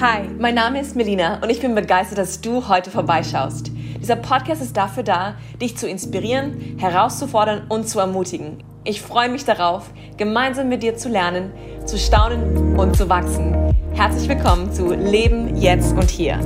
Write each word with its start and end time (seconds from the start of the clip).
Hi, 0.00 0.26
mein 0.38 0.54
Name 0.54 0.80
ist 0.80 0.96
Melina 0.96 1.42
und 1.42 1.50
ich 1.50 1.60
bin 1.60 1.74
begeistert, 1.74 2.16
dass 2.16 2.40
du 2.40 2.68
heute 2.68 2.90
vorbeischaust. 2.90 3.70
Dieser 4.00 4.16
Podcast 4.16 4.62
ist 4.62 4.74
dafür 4.78 5.02
da, 5.02 5.36
dich 5.60 5.76
zu 5.76 5.86
inspirieren, 5.86 6.78
herauszufordern 6.78 7.66
und 7.68 7.86
zu 7.86 8.00
ermutigen. 8.00 8.64
Ich 8.84 9.02
freue 9.02 9.28
mich 9.28 9.44
darauf, 9.44 9.90
gemeinsam 10.16 10.70
mit 10.70 10.82
dir 10.82 10.96
zu 10.96 11.10
lernen, 11.10 11.52
zu 11.84 11.98
staunen 11.98 12.78
und 12.78 12.96
zu 12.96 13.10
wachsen. 13.10 13.74
Herzlich 13.92 14.26
willkommen 14.26 14.72
zu 14.72 14.94
Leben 14.94 15.54
jetzt 15.58 15.92
und 15.92 16.08
hier. 16.08 16.38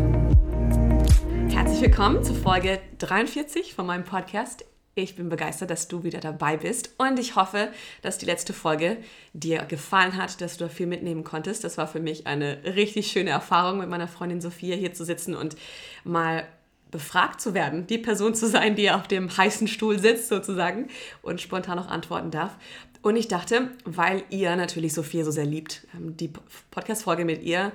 Herzlich 1.49 1.81
willkommen 1.81 2.25
zu 2.25 2.35
Folge 2.35 2.81
43 2.99 3.73
von 3.73 3.87
meinem 3.87 4.05
Podcast. 4.05 4.65
Ich 5.03 5.15
bin 5.15 5.29
begeistert, 5.29 5.71
dass 5.71 5.87
du 5.87 6.03
wieder 6.03 6.19
dabei 6.19 6.57
bist 6.57 6.91
und 6.99 7.21
ich 7.21 7.37
hoffe, 7.37 7.69
dass 8.03 8.19
die 8.19 8.27
letzte 8.27 8.53
Folge 8.53 8.97
dir 9.33 9.63
gefallen 9.63 10.17
hat, 10.17 10.41
dass 10.41 10.57
du 10.57 10.65
da 10.65 10.69
viel 10.69 10.89
mitnehmen 10.89 11.23
konntest. 11.23 11.63
Das 11.63 11.79
war 11.79 11.87
für 11.87 12.01
mich 12.01 12.27
eine 12.27 12.59
richtig 12.65 13.07
schöne 13.13 13.31
Erfahrung, 13.31 13.79
mit 13.79 13.89
meiner 13.89 14.09
Freundin 14.09 14.41
Sophia 14.41 14.75
hier 14.75 14.93
zu 14.93 15.05
sitzen 15.05 15.37
und 15.37 15.57
mal 16.03 16.49
befragt 16.91 17.41
zu 17.41 17.55
werden, 17.55 17.87
die 17.87 17.99
Person 17.99 18.35
zu 18.35 18.49
sein, 18.49 18.75
die 18.75 18.91
auf 18.91 19.07
dem 19.07 19.37
heißen 19.37 19.69
Stuhl 19.69 20.01
sitzt 20.01 20.29
sozusagen 20.29 20.89
und 21.23 21.41
spontan 21.41 21.79
auch 21.79 21.89
antworten 21.89 22.33
darf. 22.33 22.57
Und 23.01 23.15
ich 23.15 23.29
dachte, 23.29 23.71
weil 23.85 24.25
ihr 24.31 24.57
natürlich 24.57 24.95
Sophia 24.95 25.25
so 25.25 25.31
sehr 25.31 25.47
liebt, 25.47 25.87
ähm, 25.95 26.17
die 26.17 26.33
Podcast-Folge 26.71 27.25
mit 27.25 27.43
ihr 27.43 27.71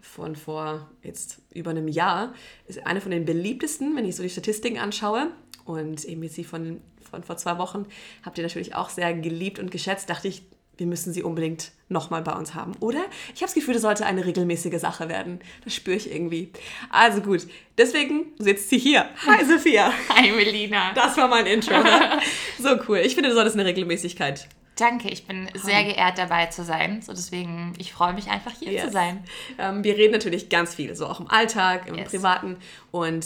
von 0.00 0.36
vor 0.36 0.88
jetzt 1.02 1.40
über 1.52 1.70
einem 1.70 1.88
Jahr 1.88 2.34
ist 2.66 2.86
eine 2.86 3.00
von 3.00 3.10
den 3.10 3.24
beliebtesten, 3.24 3.96
wenn 3.96 4.04
ich 4.04 4.16
so 4.16 4.22
die 4.22 4.30
Statistiken 4.30 4.78
anschaue. 4.78 5.28
Und 5.64 6.04
eben 6.04 6.22
jetzt 6.22 6.34
sie 6.34 6.44
von, 6.44 6.80
von 7.10 7.22
vor 7.22 7.36
zwei 7.36 7.58
Wochen 7.58 7.86
habt 8.22 8.38
ihr 8.38 8.44
natürlich 8.44 8.74
auch 8.74 8.90
sehr 8.90 9.14
geliebt 9.14 9.58
und 9.58 9.70
geschätzt. 9.70 10.10
Dachte 10.10 10.28
ich, 10.28 10.42
wir 10.76 10.86
müssen 10.86 11.12
sie 11.12 11.22
unbedingt 11.22 11.72
nochmal 11.88 12.22
bei 12.22 12.32
uns 12.32 12.54
haben. 12.54 12.72
Oder? 12.80 13.04
Ich 13.34 13.42
habe 13.42 13.46
das 13.46 13.54
Gefühl, 13.54 13.74
das 13.74 13.82
sollte 13.82 14.06
eine 14.06 14.24
regelmäßige 14.24 14.80
Sache 14.80 15.08
werden. 15.08 15.40
Das 15.62 15.74
spüre 15.74 15.96
ich 15.96 16.12
irgendwie. 16.12 16.50
Also 16.90 17.20
gut, 17.20 17.46
deswegen 17.78 18.32
sitzt 18.38 18.70
sie 18.70 18.78
hier. 18.78 19.08
Hi 19.26 19.44
Sophia. 19.48 19.92
Hi 20.08 20.32
Melina. 20.32 20.92
Das 20.94 21.16
war 21.16 21.28
mein 21.28 21.46
Intro. 21.46 21.82
Ne? 21.82 22.20
so 22.58 22.76
cool. 22.88 22.98
Ich 22.98 23.14
finde, 23.14 23.28
du 23.30 23.34
solltest 23.34 23.56
eine 23.56 23.66
Regelmäßigkeit. 23.66 24.48
Danke, 24.76 25.08
ich 25.08 25.24
bin 25.26 25.48
sehr 25.54 25.84
geehrt 25.84 26.18
dabei 26.18 26.46
zu 26.46 26.64
sein. 26.64 27.00
So 27.00 27.12
deswegen, 27.12 27.74
ich 27.78 27.92
freue 27.92 28.12
mich 28.12 28.28
einfach 28.28 28.52
hier 28.58 28.72
yes. 28.72 28.86
zu 28.86 28.90
sein. 28.90 29.22
Ähm, 29.56 29.84
wir 29.84 29.96
reden 29.96 30.12
natürlich 30.12 30.48
ganz 30.48 30.74
viel, 30.74 30.96
so 30.96 31.06
auch 31.06 31.20
im 31.20 31.30
Alltag, 31.30 31.86
im 31.86 31.94
yes. 31.94 32.08
Privaten. 32.08 32.56
Und 32.90 33.24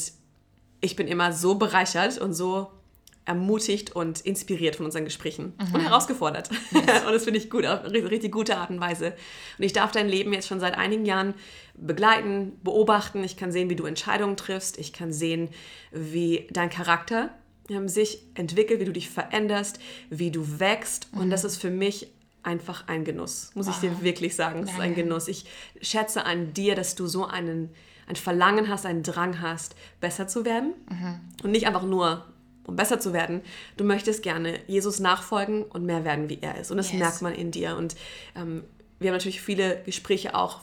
ich 0.81 0.97
bin 0.97 1.09
immer 1.09 1.33
so 1.33 1.57
bereichert 1.57 2.19
und 2.19 2.35
so 2.35 2.69
ermutigt 3.29 3.95
und 3.95 4.23
inspiriert 4.23 4.77
von 4.77 4.87
unseren 4.87 5.05
Gesprächen 5.05 5.53
mhm. 5.59 5.75
und 5.75 5.81
herausgefordert. 5.83 6.49
Yes. 6.71 7.03
und 7.07 7.13
das 7.13 7.25
finde 7.25 7.39
ich 7.39 7.51
gut, 7.51 7.67
auf 7.67 7.85
richtig 7.85 8.33
gute 8.33 8.57
Art 8.57 8.71
und 8.71 8.81
Weise. 8.81 9.13
Und 9.59 9.65
ich 9.65 9.75
darf 9.75 9.93
dein 9.93 10.09
Leben 10.09 10.33
jetzt 10.33 10.49
schon 10.49 10.61
seit 10.61 10.79
einigen 10.79 11.05
Jahren 11.05 11.35
begleiten, 11.75 12.59
beobachten. 12.65 13.23
Ich 13.23 13.37
kann 13.37 13.53
sehen, 13.53 13.69
wie 13.69 13.77
du 13.77 13.85
Entscheidungen 13.85 14.39
triffst. 14.39 14.79
Ich 14.79 14.95
kann 14.95 15.13
sehen, 15.13 15.51
wie 15.93 16.49
dein 16.51 16.71
Charakter 16.71 17.29
ähm, 17.69 17.87
sich 17.87 18.23
entwickelt, 18.35 18.81
wie 18.81 18.87
du 18.87 18.93
dich 18.93 19.11
veränderst, 19.11 19.79
wie 20.09 20.31
du 20.31 20.59
wächst. 20.59 21.13
Mhm. 21.13 21.21
Und 21.21 21.31
das 21.31 21.45
ist 21.45 21.59
für 21.59 21.71
mich 21.71 22.09
einfach 22.43 22.89
ein 22.89 23.05
Genuss, 23.05 23.51
muss 23.55 23.67
wow. 23.67 23.75
ich 23.75 23.81
dir 23.81 24.03
wirklich 24.03 24.37
sagen. 24.37 24.63
Es 24.65 24.73
ist 24.73 24.81
ein 24.81 24.95
Genuss. 24.95 25.29
Ich 25.29 25.45
schätze 25.81 26.25
an 26.25 26.55
dir, 26.55 26.75
dass 26.75 26.95
du 26.95 27.07
so 27.07 27.27
einen 27.27 27.71
ein 28.09 28.17
Verlangen 28.17 28.69
hast, 28.69 28.87
einen 28.87 29.03
Drang 29.03 29.41
hast, 29.41 29.75
besser 30.01 30.27
zu 30.27 30.45
werden. 30.45 30.73
Mhm. 30.89 31.21
Und 31.43 31.51
nicht 31.51 31.67
einfach 31.67 31.83
nur, 31.83 32.25
um 32.65 32.75
besser 32.75 33.01
zu 33.01 33.13
werden. 33.13 33.43
Du 33.77 33.85
möchtest 33.85 34.23
gerne 34.23 34.61
Jesus 34.67 34.99
nachfolgen 34.99 35.63
und 35.63 35.85
mehr 35.85 36.05
werden, 36.05 36.29
wie 36.29 36.39
er 36.41 36.59
ist. 36.59 36.71
Und 36.71 36.79
das 36.79 36.91
yes. 36.91 36.99
merkt 36.99 37.23
man 37.23 37.35
in 37.35 37.51
dir. 37.51 37.77
Und 37.77 37.97
ähm, 38.35 38.65
wir 38.99 39.11
haben 39.11 39.17
natürlich 39.17 39.41
viele 39.41 39.83
Gespräche 39.85 40.35
auch 40.35 40.61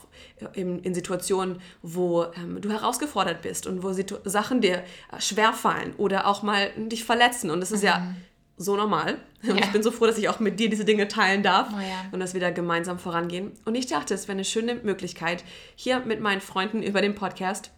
in, 0.54 0.80
in 0.80 0.94
Situationen, 0.94 1.60
wo 1.82 2.24
ähm, 2.36 2.60
du 2.60 2.70
herausgefordert 2.70 3.42
bist 3.42 3.66
und 3.66 3.82
wo 3.82 3.92
Situ 3.92 4.16
Sachen 4.24 4.60
dir 4.60 4.82
äh, 5.12 5.20
schwerfallen 5.20 5.94
oder 5.96 6.26
auch 6.26 6.42
mal 6.42 6.70
dich 6.76 7.04
verletzen. 7.04 7.50
Und 7.50 7.60
das 7.60 7.72
ist 7.72 7.82
mhm. 7.82 7.86
ja 7.86 8.14
so 8.56 8.76
normal. 8.76 9.18
Und 9.42 9.58
ja. 9.58 9.64
ich 9.64 9.72
bin 9.72 9.82
so 9.82 9.90
froh, 9.90 10.06
dass 10.06 10.18
ich 10.18 10.28
auch 10.28 10.40
mit 10.40 10.58
dir 10.58 10.68
diese 10.68 10.84
Dinge 10.84 11.08
teilen 11.08 11.42
darf 11.42 11.68
oh 11.72 11.80
ja. 11.80 12.06
und 12.10 12.18
dass 12.18 12.34
wir 12.34 12.40
da 12.40 12.50
gemeinsam 12.50 12.98
vorangehen. 12.98 13.52
Und 13.64 13.74
ich 13.74 13.86
dachte, 13.86 14.14
es 14.14 14.26
wäre 14.26 14.32
eine 14.32 14.44
schöne 14.44 14.74
Möglichkeit, 14.76 15.44
hier 15.76 16.00
mit 16.00 16.20
meinen 16.20 16.40
Freunden 16.40 16.82
über 16.82 17.00
den 17.00 17.14
Podcast 17.14 17.70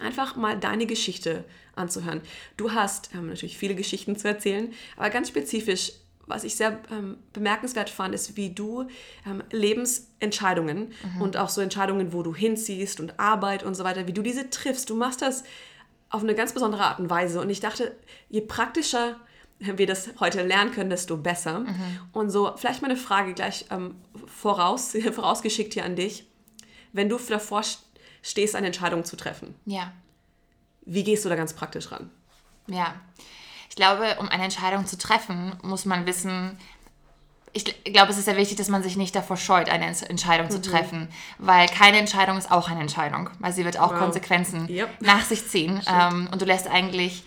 einfach 0.00 0.36
mal 0.36 0.58
deine 0.58 0.86
Geschichte 0.86 1.44
anzuhören. 1.74 2.20
Du 2.56 2.72
hast 2.72 3.10
ähm, 3.14 3.28
natürlich 3.28 3.58
viele 3.58 3.74
Geschichten 3.74 4.16
zu 4.16 4.28
erzählen, 4.28 4.72
aber 4.96 5.10
ganz 5.10 5.28
spezifisch, 5.28 5.92
was 6.26 6.44
ich 6.44 6.54
sehr 6.54 6.78
ähm, 6.90 7.16
bemerkenswert 7.32 7.90
fand, 7.90 8.14
ist, 8.14 8.36
wie 8.36 8.50
du 8.50 8.86
ähm, 9.26 9.42
Lebensentscheidungen 9.50 10.92
mhm. 11.14 11.22
und 11.22 11.36
auch 11.36 11.48
so 11.48 11.60
Entscheidungen, 11.60 12.12
wo 12.12 12.22
du 12.22 12.34
hinziehst 12.34 13.00
und 13.00 13.18
Arbeit 13.18 13.64
und 13.64 13.74
so 13.74 13.84
weiter, 13.84 14.06
wie 14.06 14.12
du 14.12 14.22
diese 14.22 14.50
triffst. 14.50 14.88
Du 14.88 14.94
machst 14.94 15.22
das 15.22 15.44
auf 16.10 16.22
eine 16.22 16.34
ganz 16.34 16.52
besondere 16.52 16.84
Art 16.84 17.00
und 17.00 17.10
Weise. 17.10 17.40
Und 17.40 17.50
ich 17.50 17.60
dachte, 17.60 17.96
je 18.28 18.42
praktischer 18.42 19.16
wir 19.64 19.86
das 19.86 20.10
heute 20.20 20.42
lernen 20.42 20.72
können, 20.72 20.90
desto 20.90 21.16
besser. 21.16 21.60
Mhm. 21.60 22.00
Und 22.12 22.30
so, 22.30 22.52
vielleicht 22.56 22.82
mal 22.82 22.90
eine 22.90 22.98
Frage 22.98 23.34
gleich 23.34 23.66
ähm, 23.70 23.96
voraus, 24.26 24.96
vorausgeschickt 25.12 25.74
hier 25.74 25.84
an 25.84 25.96
dich. 25.96 26.26
Wenn 26.92 27.08
du 27.08 27.18
davor 27.18 27.62
stehst, 28.22 28.54
eine 28.54 28.66
Entscheidung 28.66 29.04
zu 29.04 29.16
treffen, 29.16 29.54
ja. 29.64 29.92
wie 30.82 31.04
gehst 31.04 31.24
du 31.24 31.28
da 31.28 31.36
ganz 31.36 31.54
praktisch 31.54 31.90
ran? 31.90 32.10
Ja, 32.66 32.94
ich 33.72 33.76
glaube, 33.76 34.16
um 34.20 34.28
eine 34.28 34.44
Entscheidung 34.44 34.86
zu 34.86 34.98
treffen, 34.98 35.56
muss 35.62 35.86
man 35.86 36.04
wissen, 36.04 36.58
ich 37.54 37.64
glaube, 37.84 38.12
es 38.12 38.18
ist 38.18 38.26
sehr 38.26 38.36
wichtig, 38.36 38.56
dass 38.56 38.68
man 38.68 38.82
sich 38.82 38.96
nicht 38.96 39.14
davor 39.14 39.36
scheut, 39.36 39.68
eine 39.68 39.86
Entscheidung 39.86 40.46
mhm. 40.46 40.50
zu 40.50 40.60
treffen, 40.60 41.08
weil 41.38 41.68
keine 41.68 41.98
Entscheidung 41.98 42.36
ist 42.36 42.50
auch 42.50 42.68
eine 42.68 42.80
Entscheidung, 42.80 43.30
weil 43.38 43.52
sie 43.52 43.64
wird 43.64 43.78
auch 43.78 43.92
wow. 43.92 43.98
Konsequenzen 43.98 44.68
yep. 44.68 44.90
nach 45.00 45.24
sich 45.24 45.48
ziehen 45.48 45.80
ähm, 45.88 46.28
und 46.30 46.42
du 46.42 46.46
lässt 46.46 46.68
eigentlich 46.68 47.24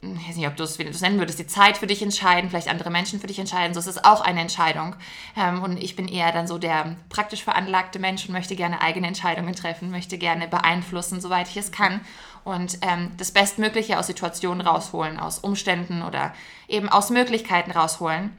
ich 0.00 0.28
weiß 0.28 0.36
nicht, 0.36 0.46
ob 0.46 0.56
du 0.56 0.62
es 0.62 0.78
nennen 1.00 1.18
würdest, 1.18 1.40
die 1.40 1.46
Zeit 1.46 1.76
für 1.76 1.88
dich 1.88 2.02
entscheiden, 2.02 2.50
vielleicht 2.50 2.68
andere 2.68 2.90
Menschen 2.90 3.20
für 3.20 3.26
dich 3.26 3.38
entscheiden. 3.38 3.74
So 3.74 3.80
ist 3.80 3.86
es 3.88 4.04
auch 4.04 4.20
eine 4.20 4.40
Entscheidung. 4.40 4.94
Ähm, 5.36 5.62
und 5.62 5.76
ich 5.76 5.96
bin 5.96 6.06
eher 6.06 6.30
dann 6.30 6.46
so 6.46 6.58
der 6.58 6.96
praktisch 7.08 7.42
veranlagte 7.42 7.98
Mensch 7.98 8.26
und 8.26 8.32
möchte 8.32 8.54
gerne 8.54 8.80
eigene 8.80 9.08
Entscheidungen 9.08 9.54
treffen, 9.54 9.90
möchte 9.90 10.16
gerne 10.16 10.46
beeinflussen, 10.46 11.20
soweit 11.20 11.48
ich 11.48 11.56
es 11.56 11.72
kann. 11.72 12.00
Und 12.44 12.78
ähm, 12.82 13.10
das 13.16 13.32
Bestmögliche 13.32 13.98
aus 13.98 14.06
Situationen 14.06 14.60
rausholen, 14.60 15.18
aus 15.18 15.40
Umständen 15.40 16.02
oder 16.02 16.32
eben 16.68 16.88
aus 16.88 17.10
Möglichkeiten 17.10 17.72
rausholen. 17.72 18.36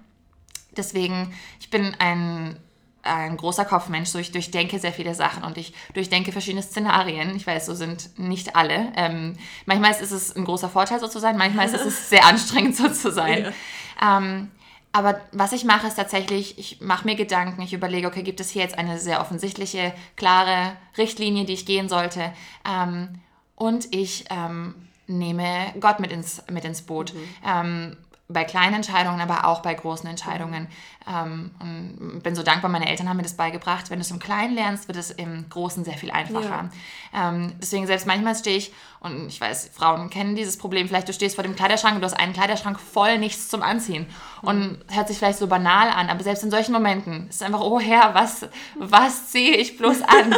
Deswegen, 0.78 1.34
ich 1.60 1.70
bin 1.70 1.94
ein 2.00 2.58
ein 3.04 3.38
großer 3.38 3.66
Kopfmensch, 3.66 4.10
so 4.10 4.20
ich 4.20 4.32
durchdenke 4.32 4.80
sehr 4.80 4.92
viele 4.92 5.16
Sachen 5.16 5.44
und 5.44 5.58
ich 5.58 5.74
durchdenke 5.94 6.32
verschiedene 6.32 6.64
Szenarien. 6.64 7.36
Ich 7.36 7.48
weiß, 7.48 7.66
so 7.66 7.74
sind 7.74 8.18
nicht 8.20 8.56
alle. 8.56 8.92
Ähm, 8.96 9.38
manchmal 9.66 9.92
ist 9.92 10.12
es 10.12 10.36
ein 10.36 10.46
großer 10.46 10.70
Vorteil, 10.70 11.00
so 11.00 11.08
zu 11.08 11.20
sein, 11.20 11.38
manchmal 11.38 11.68
ist 11.68 11.74
es 11.76 12.10
sehr 12.10 12.26
anstrengend, 12.26 12.76
so 12.76 12.90
zu 12.90 13.12
sein. 13.12 13.54
Ja. 14.02 14.18
Ähm, 14.18 14.52
aber 14.92 15.22
was 15.32 15.52
ich 15.52 15.66
mache, 15.66 15.88
ist 15.88 15.96
tatsächlich, 15.96 16.58
ich 16.58 16.82
mache 16.82 17.06
mir 17.06 17.16
Gedanken, 17.16 17.62
ich 17.62 17.74
überlege, 17.74 18.08
okay, 18.08 18.24
gibt 18.24 18.40
es 18.40 18.50
hier 18.50 18.64
jetzt 18.64 18.78
eine 18.78 18.98
sehr 18.98 19.22
offensichtliche, 19.22 19.94
klare 20.16 20.74
Richtlinie, 20.98 21.46
die 21.46 21.54
ich 21.54 21.66
gehen 21.66 21.90
sollte? 21.90 22.34
Ähm, 22.68 23.20
und 23.56 23.94
ich 23.94 24.26
ähm, 24.30 24.74
nehme 25.06 25.74
Gott 25.80 26.00
mit 26.00 26.12
ins, 26.12 26.42
mit 26.50 26.66
ins 26.66 26.82
Boot. 26.82 27.14
Mhm. 27.14 27.98
Bei 28.32 28.44
kleinen 28.44 28.76
Entscheidungen, 28.76 29.20
aber 29.22 29.46
auch 29.46 29.62
bei 29.62 29.74
großen 29.74 30.08
Entscheidungen. 30.08 30.68
Ähm, 31.08 32.22
bin 32.22 32.36
so 32.36 32.44
dankbar, 32.44 32.70
meine 32.70 32.88
Eltern 32.88 33.10
haben 33.10 33.18
mir 33.18 33.24
das 33.24 33.36
beigebracht. 33.36 33.90
Wenn 33.90 33.98
du 33.98 34.02
es 34.02 34.12
im 34.12 34.20
Kleinen 34.20 34.54
lernst, 34.54 34.88
wird 34.88 35.00
es 35.00 35.10
im 35.10 35.50
Großen 35.50 35.84
sehr 35.84 35.96
viel 35.96 36.12
einfacher. 36.12 36.70
Ja. 37.14 37.30
Ähm, 37.30 37.54
deswegen 37.60 37.88
selbst 37.88 38.06
manchmal 38.06 38.36
stehe 38.36 38.58
ich, 38.58 38.72
und 39.00 39.28
ich 39.28 39.42
weiß, 39.42 39.72
Frauen 39.74 40.12
kennen 40.12 40.36
dieses 40.36 40.58
Problem, 40.58 40.88
vielleicht 40.88 41.08
du 41.08 41.14
stehst 41.14 41.36
vor 41.36 41.44
dem 41.44 41.56
Kleiderschrank 41.56 41.96
und 41.96 42.02
du 42.02 42.06
hast 42.06 42.20
einen 42.20 42.34
Kleiderschrank 42.34 42.80
voll 42.80 43.18
nichts 43.18 43.50
zum 43.50 43.64
Anziehen. 43.64 44.06
Und 44.44 44.60
mhm. 44.60 44.78
hört 44.92 45.08
sich 45.08 45.18
vielleicht 45.18 45.40
so 45.40 45.48
banal 45.48 45.90
an, 45.90 46.10
aber 46.10 46.24
selbst 46.24 46.44
in 46.44 46.52
solchen 46.52 46.74
Momenten 46.74 47.30
ist 47.30 47.38
es 47.38 47.42
einfach, 47.42 47.62
oh 47.62 47.80
Herr, 47.80 48.14
was, 48.14 48.48
was 48.76 49.32
ziehe 49.32 49.56
ich 49.56 49.78
bloß 49.78 50.04
an? 50.04 50.36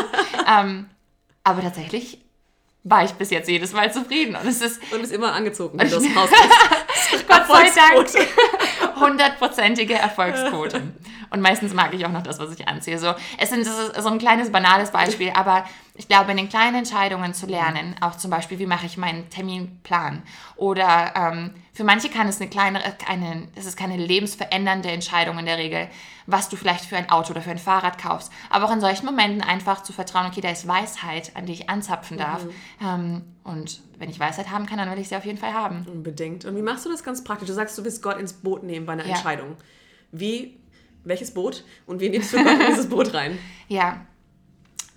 ähm, 0.48 0.90
aber 1.44 1.62
tatsächlich 1.62 2.20
war 2.84 3.04
ich 3.04 3.12
bis 3.12 3.30
jetzt 3.30 3.48
jedes 3.48 3.74
Mal 3.74 3.92
zufrieden. 3.92 4.36
Und 4.36 4.48
es 4.48 4.62
ist. 4.62 4.82
Und 4.92 5.02
ist 5.02 5.12
immer 5.12 5.34
angezogen, 5.34 5.78
wenn 5.80 5.90
du 5.90 5.96
das 5.96 6.16
Haus 6.16 6.30
Gott 7.28 7.48
sei 7.48 7.72
Dank. 7.76 8.30
Hundertprozentige 9.00 9.96
Erfolgsquote. 9.96 10.82
Und 11.32 11.40
meistens 11.40 11.74
mag 11.74 11.94
ich 11.94 12.06
auch 12.06 12.12
noch 12.12 12.24
das, 12.24 12.40
was 12.40 12.52
ich 12.52 12.68
anziehe. 12.68 13.00
So, 13.00 13.14
es 13.38 13.50
sind 13.50 13.66
so 13.66 14.10
ein 14.10 14.20
kleines, 14.20 14.52
banales 14.52 14.92
Beispiel, 14.92 15.32
aber 15.34 15.64
ich 15.96 16.08
glaube, 16.08 16.32
in 16.32 16.38
den 16.38 16.50
kleinen 16.50 16.76
Entscheidungen 16.76 17.34
zu 17.34 17.46
lernen, 17.46 17.96
auch 18.02 18.18
zum 18.18 18.30
Beispiel, 18.30 18.60
wie 18.60 18.66
mache 18.66 18.86
ich 18.86 18.98
meinen 18.98 19.30
Terminplan? 19.30 20.24
Oder 20.58 21.14
ähm, 21.16 21.54
für 21.74 21.86
manche 21.86 22.10
kann 22.10 22.28
es 22.28 22.42
eine 22.42 22.50
kleine, 22.50 22.82
eine, 23.08 23.48
es 23.56 23.66
ist 23.66 23.78
keine 23.78 23.96
lebensverändernde 23.96 24.92
Entscheidung 24.92 25.40
in 25.40 25.46
der 25.46 25.58
Regel, 25.58 25.88
was 26.26 26.50
du 26.50 26.58
vielleicht 26.58 26.84
für 26.84 26.98
ein 26.98 27.10
Auto 27.10 27.32
oder 27.32 27.42
für 27.42 27.52
ein 27.52 27.58
Fahrrad 27.58 27.98
kaufst. 27.98 28.32
Aber 28.50 28.66
auch 28.66 28.72
in 28.72 28.82
solchen 28.82 29.06
Momenten 29.06 29.42
einfach 29.42 29.84
zu 29.84 29.94
vertrauen, 29.94 30.28
okay, 30.28 30.42
da 30.42 30.50
ist 30.50 30.68
Weisheit, 30.68 31.32
an 31.36 31.46
die 31.46 31.54
ich 31.54 31.70
anzapfen 31.70 32.18
darf. 32.18 32.44
Mhm. 32.44 32.52
Ähm, 32.84 33.22
und 33.44 33.82
wenn 33.98 34.10
ich 34.10 34.20
Weisheit 34.20 34.50
haben 34.50 34.66
kann, 34.66 34.78
dann 34.78 34.92
will 34.92 35.00
ich 35.00 35.08
sie 35.08 35.16
auf 35.16 35.26
jeden 35.26 35.38
Fall 35.38 35.54
haben. 35.54 35.86
Unbedingt. 35.90 36.44
Und 36.44 36.58
wie 36.58 36.62
machst 36.62 36.86
du 36.86 36.90
das 36.90 37.04
ganz 37.04 37.24
praktisch? 37.24 37.48
Du 37.48 37.54
sagst, 37.54 37.78
du 37.78 37.86
willst 37.86 38.04
Gott 38.04 38.18
ins 38.18 38.34
Boot 38.34 38.64
nehmen 38.64 38.86
bei 38.86 38.94
einer 38.94 39.06
ja. 39.06 39.16
Entscheidung. 39.16 39.56
Wie, 40.12 40.61
welches 41.04 41.34
Boot 41.34 41.64
und 41.86 42.00
wie 42.00 42.10
nimmst 42.10 42.34
du 42.34 42.38
in 42.38 42.48
dieses 42.70 42.90
Boot 42.90 43.14
rein? 43.14 43.38
Ja, 43.68 44.06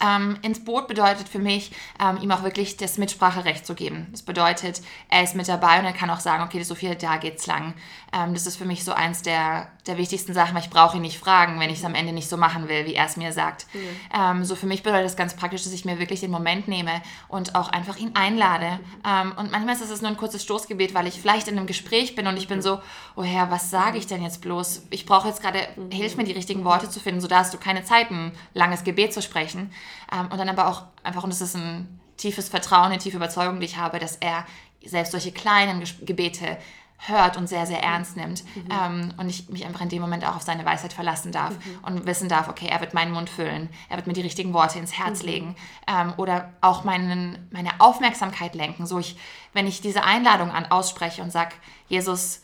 Ähm, 0.04 0.36
ins 0.42 0.64
Boot 0.64 0.88
bedeutet 0.88 1.28
für 1.28 1.38
mich, 1.38 1.70
ähm, 2.00 2.18
ihm 2.20 2.30
auch 2.32 2.42
wirklich 2.42 2.76
das 2.76 2.98
Mitspracherecht 2.98 3.64
zu 3.64 3.74
geben. 3.74 4.08
Das 4.10 4.22
bedeutet, 4.22 4.82
er 5.08 5.22
ist 5.22 5.36
mit 5.36 5.48
dabei 5.48 5.78
und 5.78 5.84
er 5.86 5.92
kann 5.92 6.10
auch 6.10 6.20
sagen, 6.20 6.42
okay, 6.42 6.62
Sophia, 6.62 6.94
da 6.96 7.16
geht's 7.16 7.46
lang. 7.46 7.74
Ähm, 8.14 8.34
das 8.34 8.46
ist 8.46 8.56
für 8.56 8.64
mich 8.64 8.84
so 8.84 8.92
eins 8.92 9.22
der, 9.22 9.68
der 9.86 9.98
wichtigsten 9.98 10.34
Sachen, 10.34 10.54
weil 10.54 10.62
ich 10.62 10.70
brauche 10.70 10.96
ihn 10.96 11.02
nicht 11.02 11.18
fragen, 11.18 11.58
wenn 11.58 11.70
ich 11.70 11.78
es 11.78 11.84
am 11.84 11.94
Ende 11.94 12.12
nicht 12.12 12.28
so 12.28 12.36
machen 12.36 12.68
will, 12.68 12.86
wie 12.86 12.94
er 12.94 13.06
es 13.06 13.16
mir 13.16 13.32
sagt. 13.32 13.66
Mhm. 13.74 14.44
so 14.44 14.54
für 14.54 14.66
mich 14.66 14.82
bedeutet 14.82 15.06
das 15.06 15.16
ganz 15.16 15.34
praktisch, 15.34 15.64
dass 15.64 15.72
ich 15.72 15.84
mir 15.84 15.98
wirklich 15.98 16.20
den 16.20 16.30
Moment 16.30 16.68
nehme 16.68 17.02
und 17.28 17.54
auch 17.54 17.68
einfach 17.68 17.96
ihn 17.96 18.12
einlade. 18.14 18.78
Mhm. 19.04 19.32
und 19.36 19.50
manchmal 19.50 19.74
ist 19.74 19.90
es 19.90 20.02
nur 20.02 20.10
ein 20.10 20.16
kurzes 20.16 20.42
Stoßgebet, 20.42 20.94
weil 20.94 21.06
ich 21.06 21.20
vielleicht 21.20 21.48
in 21.48 21.56
einem 21.56 21.66
Gespräch 21.66 22.14
bin 22.14 22.26
und 22.26 22.36
ich 22.36 22.48
bin 22.48 22.62
so, 22.62 22.80
oh 23.16 23.22
Herr, 23.22 23.50
was 23.50 23.70
sage 23.70 23.98
ich 23.98 24.06
denn 24.06 24.22
jetzt 24.22 24.40
bloß? 24.40 24.86
Ich 24.90 25.06
brauche 25.06 25.28
jetzt 25.28 25.42
gerade, 25.42 25.58
hilf 25.90 26.16
mir 26.16 26.24
die 26.24 26.32
richtigen 26.32 26.64
Worte 26.64 26.88
zu 26.88 27.00
finden, 27.00 27.20
so 27.20 27.28
da 27.28 27.38
hast 27.38 27.52
du 27.52 27.58
keine 27.58 27.84
Zeit, 27.84 28.10
ein 28.10 28.32
langes 28.52 28.84
Gebet 28.84 29.12
zu 29.12 29.22
sprechen. 29.22 29.72
Ähm, 30.12 30.28
und 30.30 30.38
dann 30.38 30.48
aber 30.48 30.68
auch 30.68 30.84
einfach, 31.02 31.24
und 31.24 31.30
das 31.30 31.40
ist 31.40 31.56
ein 31.56 32.00
tiefes 32.16 32.48
Vertrauen, 32.48 32.86
eine 32.86 32.98
tiefe 32.98 33.16
Überzeugung, 33.16 33.60
die 33.60 33.66
ich 33.66 33.76
habe, 33.76 33.98
dass 33.98 34.16
er 34.16 34.46
selbst 34.84 35.12
solche 35.12 35.32
kleinen 35.32 35.82
Gebete 36.02 36.58
hört 36.98 37.36
und 37.36 37.48
sehr, 37.48 37.66
sehr 37.66 37.82
ernst 37.82 38.16
nimmt. 38.16 38.44
Mhm. 38.54 38.68
Ähm, 38.70 39.14
und 39.18 39.28
ich 39.28 39.48
mich 39.48 39.64
einfach 39.66 39.82
in 39.82 39.88
dem 39.88 40.00
Moment 40.00 40.26
auch 40.26 40.36
auf 40.36 40.42
seine 40.42 40.64
Weisheit 40.64 40.92
verlassen 40.92 41.32
darf 41.32 41.52
mhm. 41.52 41.78
und 41.82 42.06
wissen 42.06 42.28
darf, 42.28 42.48
okay, 42.48 42.66
er 42.66 42.80
wird 42.80 42.94
meinen 42.94 43.12
Mund 43.12 43.28
füllen, 43.28 43.68
er 43.88 43.96
wird 43.96 44.06
mir 44.06 44.12
die 44.12 44.22
richtigen 44.22 44.54
Worte 44.54 44.78
ins 44.78 44.96
Herz 44.98 45.22
mhm. 45.22 45.28
legen 45.28 45.56
ähm, 45.86 46.14
oder 46.16 46.52
auch 46.60 46.84
meinen, 46.84 47.48
meine 47.50 47.80
Aufmerksamkeit 47.80 48.54
lenken. 48.54 48.86
So 48.86 48.98
ich, 48.98 49.16
wenn 49.52 49.66
ich 49.66 49.80
diese 49.80 50.04
Einladung 50.04 50.50
an, 50.50 50.66
ausspreche 50.66 51.22
und 51.22 51.30
sage, 51.30 51.54
Jesus, 51.88 52.42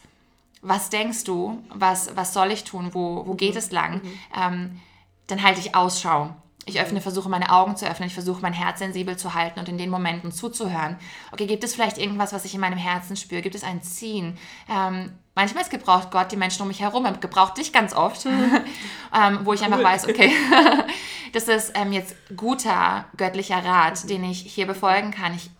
was 0.62 0.90
denkst 0.90 1.24
du, 1.24 1.62
was, 1.70 2.14
was 2.16 2.34
soll 2.34 2.50
ich 2.50 2.64
tun, 2.64 2.90
wo, 2.92 3.26
wo 3.26 3.34
geht 3.34 3.52
mhm. 3.52 3.58
es 3.58 3.70
lang, 3.70 4.02
mhm. 4.02 4.18
ähm, 4.38 4.80
dann 5.26 5.42
halte 5.42 5.60
ich 5.60 5.74
Ausschau 5.74 6.34
ich 6.70 6.80
öffne, 6.80 7.00
versuche 7.00 7.28
meine 7.28 7.50
Augen 7.50 7.76
zu 7.76 7.86
öffnen, 7.86 8.08
ich 8.08 8.14
versuche 8.14 8.40
mein 8.40 8.52
Herz 8.52 8.78
sensibel 8.78 9.16
zu 9.16 9.34
halten 9.34 9.60
und 9.60 9.68
in 9.68 9.78
den 9.78 9.90
Momenten 9.90 10.32
zuzuhören. 10.32 10.96
Okay, 11.32 11.46
gibt 11.46 11.64
es 11.64 11.74
vielleicht 11.74 11.98
irgendwas, 11.98 12.32
was 12.32 12.44
ich 12.44 12.54
in 12.54 12.60
meinem 12.60 12.78
Herzen 12.78 13.16
spüre? 13.16 13.42
Gibt 13.42 13.54
es 13.54 13.64
ein 13.64 13.82
Ziehen? 13.82 14.38
Ähm, 14.68 15.12
manchmal 15.34 15.64
gebraucht 15.64 16.10
Gott 16.10 16.32
die 16.32 16.36
Menschen 16.36 16.62
um 16.62 16.68
mich 16.68 16.80
herum, 16.80 17.04
er 17.04 17.12
gebraucht 17.12 17.58
dich 17.58 17.72
ganz 17.72 17.94
oft, 17.94 18.26
ähm, 19.14 19.40
wo 19.42 19.52
ich 19.52 19.62
einfach 19.62 19.82
weiß, 19.82 20.08
okay, 20.08 20.32
das 21.32 21.48
ist 21.48 21.72
ähm, 21.74 21.92
jetzt 21.92 22.14
guter 22.36 23.04
göttlicher 23.16 23.64
Rat, 23.64 24.08
den 24.08 24.24
ich 24.24 24.40
hier 24.40 24.66
befolgen 24.66 25.10
kann. 25.10 25.34
Ich 25.34 25.50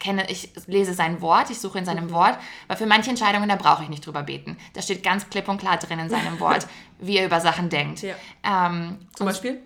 kenne, 0.00 0.28
ich 0.28 0.50
lese 0.66 0.94
sein 0.94 1.20
Wort, 1.20 1.50
ich 1.50 1.60
suche 1.60 1.78
in 1.78 1.84
seinem 1.84 2.10
Wort, 2.10 2.38
weil 2.66 2.76
für 2.76 2.86
manche 2.86 3.10
Entscheidungen, 3.10 3.48
da 3.48 3.56
brauche 3.56 3.84
ich 3.84 3.88
nicht 3.88 4.04
drüber 4.04 4.22
beten. 4.22 4.56
Da 4.72 4.82
steht 4.82 5.02
ganz 5.02 5.28
klipp 5.30 5.46
und 5.48 5.58
klar 5.58 5.76
drin 5.76 6.00
in 6.00 6.08
seinem 6.08 6.40
Wort, 6.40 6.66
wie 6.98 7.18
er 7.18 7.26
über 7.26 7.40
Sachen 7.40 7.68
denkt. 7.68 8.02
Ja. 8.02 8.14
Ähm, 8.42 8.98
Zum 9.14 9.26
Beispiel? 9.26 9.60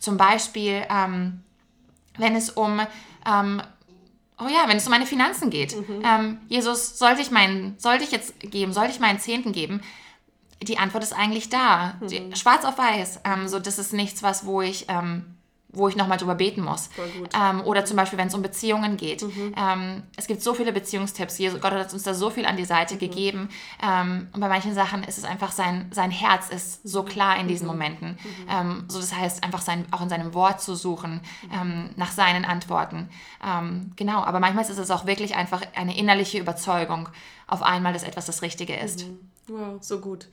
Zum 0.00 0.16
Beispiel, 0.16 0.84
ähm, 0.90 1.44
wenn 2.18 2.34
es 2.34 2.50
um, 2.50 2.80
ähm, 3.26 3.62
oh 4.40 4.48
ja, 4.48 4.64
wenn 4.66 4.78
es 4.78 4.86
um 4.86 4.90
meine 4.90 5.06
Finanzen 5.06 5.50
geht. 5.50 5.76
Mhm. 5.76 6.02
Ähm, 6.04 6.38
Jesus, 6.48 6.98
sollte 6.98 7.20
ich, 7.20 7.30
meinen, 7.30 7.78
sollte 7.78 8.02
ich 8.02 8.10
jetzt 8.10 8.40
geben, 8.40 8.72
sollte 8.72 8.90
ich 8.90 8.98
meinen 8.98 9.20
Zehnten 9.20 9.52
geben? 9.52 9.82
Die 10.62 10.78
Antwort 10.78 11.04
ist 11.04 11.12
eigentlich 11.12 11.50
da. 11.50 11.98
Mhm. 12.00 12.08
Die, 12.08 12.36
schwarz 12.36 12.64
auf 12.64 12.78
weiß. 12.78 13.20
Ähm, 13.24 13.46
so, 13.46 13.60
das 13.60 13.78
ist 13.78 13.92
nichts, 13.92 14.22
was, 14.22 14.46
wo 14.46 14.62
ich 14.62 14.86
ähm, 14.88 15.36
wo 15.72 15.88
ich 15.88 15.96
nochmal 15.96 16.18
drüber 16.18 16.34
beten 16.34 16.62
muss. 16.62 16.90
Ähm, 17.34 17.62
oder 17.62 17.84
zum 17.84 17.96
Beispiel, 17.96 18.18
wenn 18.18 18.28
es 18.28 18.34
um 18.34 18.42
Beziehungen 18.42 18.96
geht. 18.96 19.22
Mhm. 19.22 19.54
Ähm, 19.56 20.02
es 20.16 20.26
gibt 20.26 20.42
so 20.42 20.54
viele 20.54 20.72
Beziehungstipps. 20.72 21.38
Jesus, 21.38 21.60
Gott 21.60 21.72
hat 21.72 21.92
uns 21.92 22.02
da 22.02 22.14
so 22.14 22.30
viel 22.30 22.46
an 22.46 22.56
die 22.56 22.64
Seite 22.64 22.94
mhm. 22.94 22.98
gegeben. 22.98 23.48
Ähm, 23.82 24.28
und 24.32 24.40
bei 24.40 24.48
manchen 24.48 24.74
Sachen 24.74 25.04
ist 25.04 25.18
es 25.18 25.24
einfach, 25.24 25.52
sein, 25.52 25.88
sein 25.92 26.10
Herz 26.10 26.48
ist 26.48 26.86
so 26.86 27.02
klar 27.02 27.38
in 27.38 27.48
diesen 27.48 27.66
mhm. 27.66 27.72
Momenten. 27.72 28.08
Mhm. 28.10 28.46
Ähm, 28.48 28.84
so 28.88 29.00
das 29.00 29.14
heißt, 29.14 29.44
einfach 29.44 29.60
sein, 29.60 29.86
auch 29.90 30.02
in 30.02 30.08
seinem 30.08 30.34
Wort 30.34 30.60
zu 30.60 30.74
suchen, 30.74 31.20
mhm. 31.42 31.50
ähm, 31.52 31.90
nach 31.96 32.10
seinen 32.10 32.44
Antworten. 32.44 33.08
Ähm, 33.44 33.92
genau, 33.96 34.22
aber 34.22 34.40
manchmal 34.40 34.64
ist 34.64 34.70
es 34.70 34.90
auch 34.90 35.06
wirklich 35.06 35.36
einfach 35.36 35.62
eine 35.74 35.96
innerliche 35.96 36.38
Überzeugung 36.38 37.08
auf 37.46 37.62
einmal, 37.62 37.92
dass 37.92 38.02
etwas 38.02 38.26
das 38.26 38.42
Richtige 38.42 38.76
ist. 38.76 39.06
Wow, 39.48 39.78
so 39.80 40.00
gut. 40.00 40.28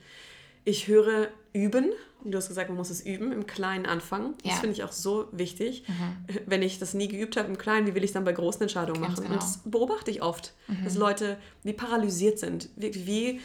Ich 0.64 0.88
höre 0.88 1.28
üben. 1.52 1.92
Du 2.24 2.36
hast 2.36 2.48
gesagt, 2.48 2.68
man 2.68 2.76
muss 2.76 2.90
es 2.90 3.00
üben, 3.00 3.32
im 3.32 3.46
Kleinen 3.46 3.86
anfangen. 3.86 4.34
Das 4.42 4.54
ja. 4.54 4.58
finde 4.58 4.72
ich 4.72 4.82
auch 4.82 4.92
so 4.92 5.28
wichtig. 5.30 5.84
Mhm. 5.86 6.40
Wenn 6.46 6.62
ich 6.62 6.78
das 6.78 6.92
nie 6.92 7.08
geübt 7.08 7.36
habe 7.36 7.48
im 7.48 7.58
Kleinen, 7.58 7.86
wie 7.86 7.94
will 7.94 8.02
ich 8.02 8.10
es 8.10 8.14
dann 8.14 8.24
bei 8.24 8.32
großen 8.32 8.62
Entscheidungen 8.62 9.00
machen? 9.00 9.16
Genau. 9.16 9.34
Und 9.34 9.42
das 9.42 9.60
beobachte 9.64 10.10
ich 10.10 10.20
oft, 10.20 10.52
mhm. 10.66 10.84
dass 10.84 10.96
Leute 10.96 11.38
wie 11.62 11.72
paralysiert 11.72 12.38
sind, 12.38 12.68
wie, 12.76 13.06
wie 13.06 13.40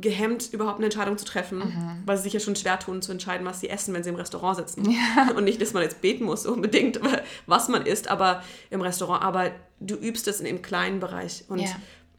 gehemmt, 0.00 0.54
überhaupt 0.54 0.78
eine 0.78 0.86
Entscheidung 0.86 1.18
zu 1.18 1.26
treffen, 1.26 1.58
mhm. 1.58 2.02
weil 2.06 2.16
sie 2.16 2.24
sich 2.24 2.32
ja 2.32 2.40
schon 2.40 2.56
schwer 2.56 2.78
tun, 2.78 3.02
zu 3.02 3.12
entscheiden, 3.12 3.46
was 3.46 3.60
sie 3.60 3.68
essen, 3.68 3.92
wenn 3.92 4.02
sie 4.02 4.08
im 4.08 4.16
Restaurant 4.16 4.56
sitzen. 4.56 4.90
Ja. 4.90 5.30
Und 5.36 5.44
nicht, 5.44 5.60
dass 5.60 5.74
man 5.74 5.82
jetzt 5.82 6.00
beten 6.00 6.24
muss 6.24 6.46
unbedingt, 6.46 6.98
was 7.46 7.68
man 7.68 7.84
isst, 7.84 8.08
aber 8.08 8.42
im 8.70 8.80
Restaurant. 8.80 9.22
Aber 9.22 9.50
du 9.80 9.94
übst 9.94 10.26
es 10.28 10.40
in 10.40 10.46
dem 10.46 10.62
kleinen 10.62 10.98
Bereich. 10.98 11.44
Und 11.48 11.60
ja 11.60 11.76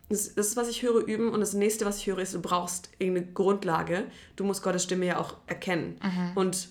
das, 0.09 0.35
das 0.35 0.47
ist, 0.47 0.57
was 0.57 0.67
ich 0.67 0.81
höre, 0.81 1.05
üben. 1.05 1.31
Und 1.31 1.39
das 1.39 1.53
nächste, 1.53 1.85
was 1.85 1.97
ich 1.97 2.07
höre, 2.07 2.19
ist, 2.19 2.33
du 2.33 2.41
brauchst 2.41 2.89
irgendeine 2.99 3.27
Grundlage. 3.33 4.05
Du 4.35 4.43
musst 4.43 4.63
Gottes 4.63 4.83
Stimme 4.83 5.05
ja 5.05 5.19
auch 5.19 5.35
erkennen. 5.47 5.99
Mhm. 6.03 6.31
Und 6.35 6.67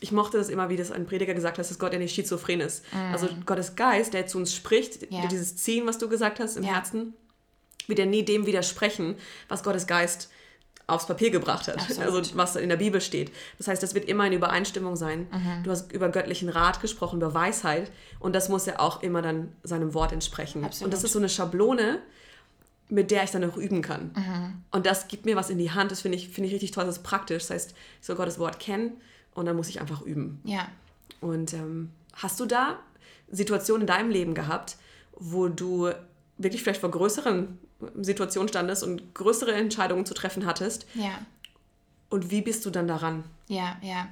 ich 0.00 0.12
mochte 0.12 0.36
das 0.36 0.48
immer, 0.48 0.68
wie 0.68 0.76
das 0.76 0.90
ein 0.90 1.06
Prediger 1.06 1.34
gesagt 1.34 1.58
hat, 1.58 1.70
dass 1.70 1.78
Gott 1.78 1.92
ja 1.92 1.98
nicht 1.98 2.14
schizophren 2.14 2.60
ist. 2.60 2.84
Mhm. 2.92 3.12
Also 3.12 3.28
Gottes 3.46 3.76
Geist, 3.76 4.14
der 4.14 4.26
zu 4.26 4.38
uns 4.38 4.54
spricht, 4.54 5.10
ja. 5.10 5.26
dieses 5.26 5.56
Ziehen, 5.56 5.86
was 5.86 5.98
du 5.98 6.08
gesagt 6.08 6.38
hast 6.40 6.56
im 6.56 6.64
ja. 6.64 6.74
Herzen, 6.74 7.14
wird 7.86 7.98
ja 7.98 8.06
nie 8.06 8.24
dem 8.24 8.46
widersprechen, 8.46 9.16
was 9.48 9.62
Gottes 9.62 9.86
Geist 9.86 10.28
aufs 10.88 11.06
Papier 11.06 11.30
gebracht 11.30 11.66
hat. 11.66 11.78
Absolut. 11.78 12.04
Also 12.04 12.36
was 12.36 12.56
in 12.56 12.68
der 12.68 12.76
Bibel 12.76 13.00
steht. 13.00 13.32
Das 13.58 13.68
heißt, 13.68 13.82
das 13.82 13.94
wird 13.94 14.04
immer 14.04 14.26
in 14.26 14.32
Übereinstimmung 14.32 14.94
sein. 14.96 15.26
Mhm. 15.32 15.64
Du 15.64 15.70
hast 15.70 15.90
über 15.92 16.08
göttlichen 16.10 16.48
Rat 16.48 16.80
gesprochen, 16.80 17.16
über 17.16 17.34
Weisheit. 17.34 17.90
Und 18.20 18.34
das 18.34 18.48
muss 18.48 18.66
ja 18.66 18.78
auch 18.78 19.02
immer 19.02 19.22
dann 19.22 19.52
seinem 19.64 19.94
Wort 19.94 20.12
entsprechen. 20.12 20.64
Absolut. 20.64 20.86
Und 20.86 20.92
das 20.92 21.02
ist 21.02 21.12
so 21.12 21.18
eine 21.18 21.28
Schablone, 21.28 22.02
mit 22.88 23.10
der 23.10 23.24
ich 23.24 23.30
dann 23.30 23.44
auch 23.44 23.56
üben 23.56 23.82
kann. 23.82 24.12
Mhm. 24.14 24.62
Und 24.70 24.86
das 24.86 25.08
gibt 25.08 25.24
mir 25.24 25.36
was 25.36 25.50
in 25.50 25.58
die 25.58 25.72
Hand. 25.72 25.90
Das 25.90 26.02
finde 26.02 26.16
ich, 26.16 26.28
find 26.28 26.46
ich 26.46 26.52
richtig 26.52 26.70
toll. 26.70 26.84
Das 26.84 26.98
ist 26.98 27.02
praktisch. 27.02 27.44
Das 27.44 27.50
heißt, 27.50 27.74
ich 28.00 28.06
soll 28.06 28.16
Gottes 28.16 28.38
Wort 28.38 28.60
kennen 28.60 28.92
und 29.34 29.46
dann 29.46 29.56
muss 29.56 29.68
ich 29.68 29.80
einfach 29.80 30.02
üben. 30.02 30.40
Ja. 30.44 30.68
Und 31.20 31.52
ähm, 31.52 31.90
hast 32.14 32.38
du 32.38 32.46
da 32.46 32.78
Situationen 33.30 33.82
in 33.82 33.86
deinem 33.86 34.10
Leben 34.10 34.34
gehabt, 34.34 34.76
wo 35.18 35.48
du 35.48 35.90
wirklich 36.38 36.62
vielleicht 36.62 36.80
vor 36.80 36.90
größeren 36.90 37.58
Situationen 38.00 38.48
standest 38.48 38.82
und 38.82 39.14
größere 39.14 39.52
Entscheidungen 39.52 40.06
zu 40.06 40.14
treffen 40.14 40.46
hattest? 40.46 40.86
Ja. 40.94 41.18
Und 42.08 42.30
wie 42.30 42.42
bist 42.42 42.64
du 42.64 42.70
dann 42.70 42.86
daran? 42.86 43.24
Ja, 43.48 43.76
ja. 43.82 44.08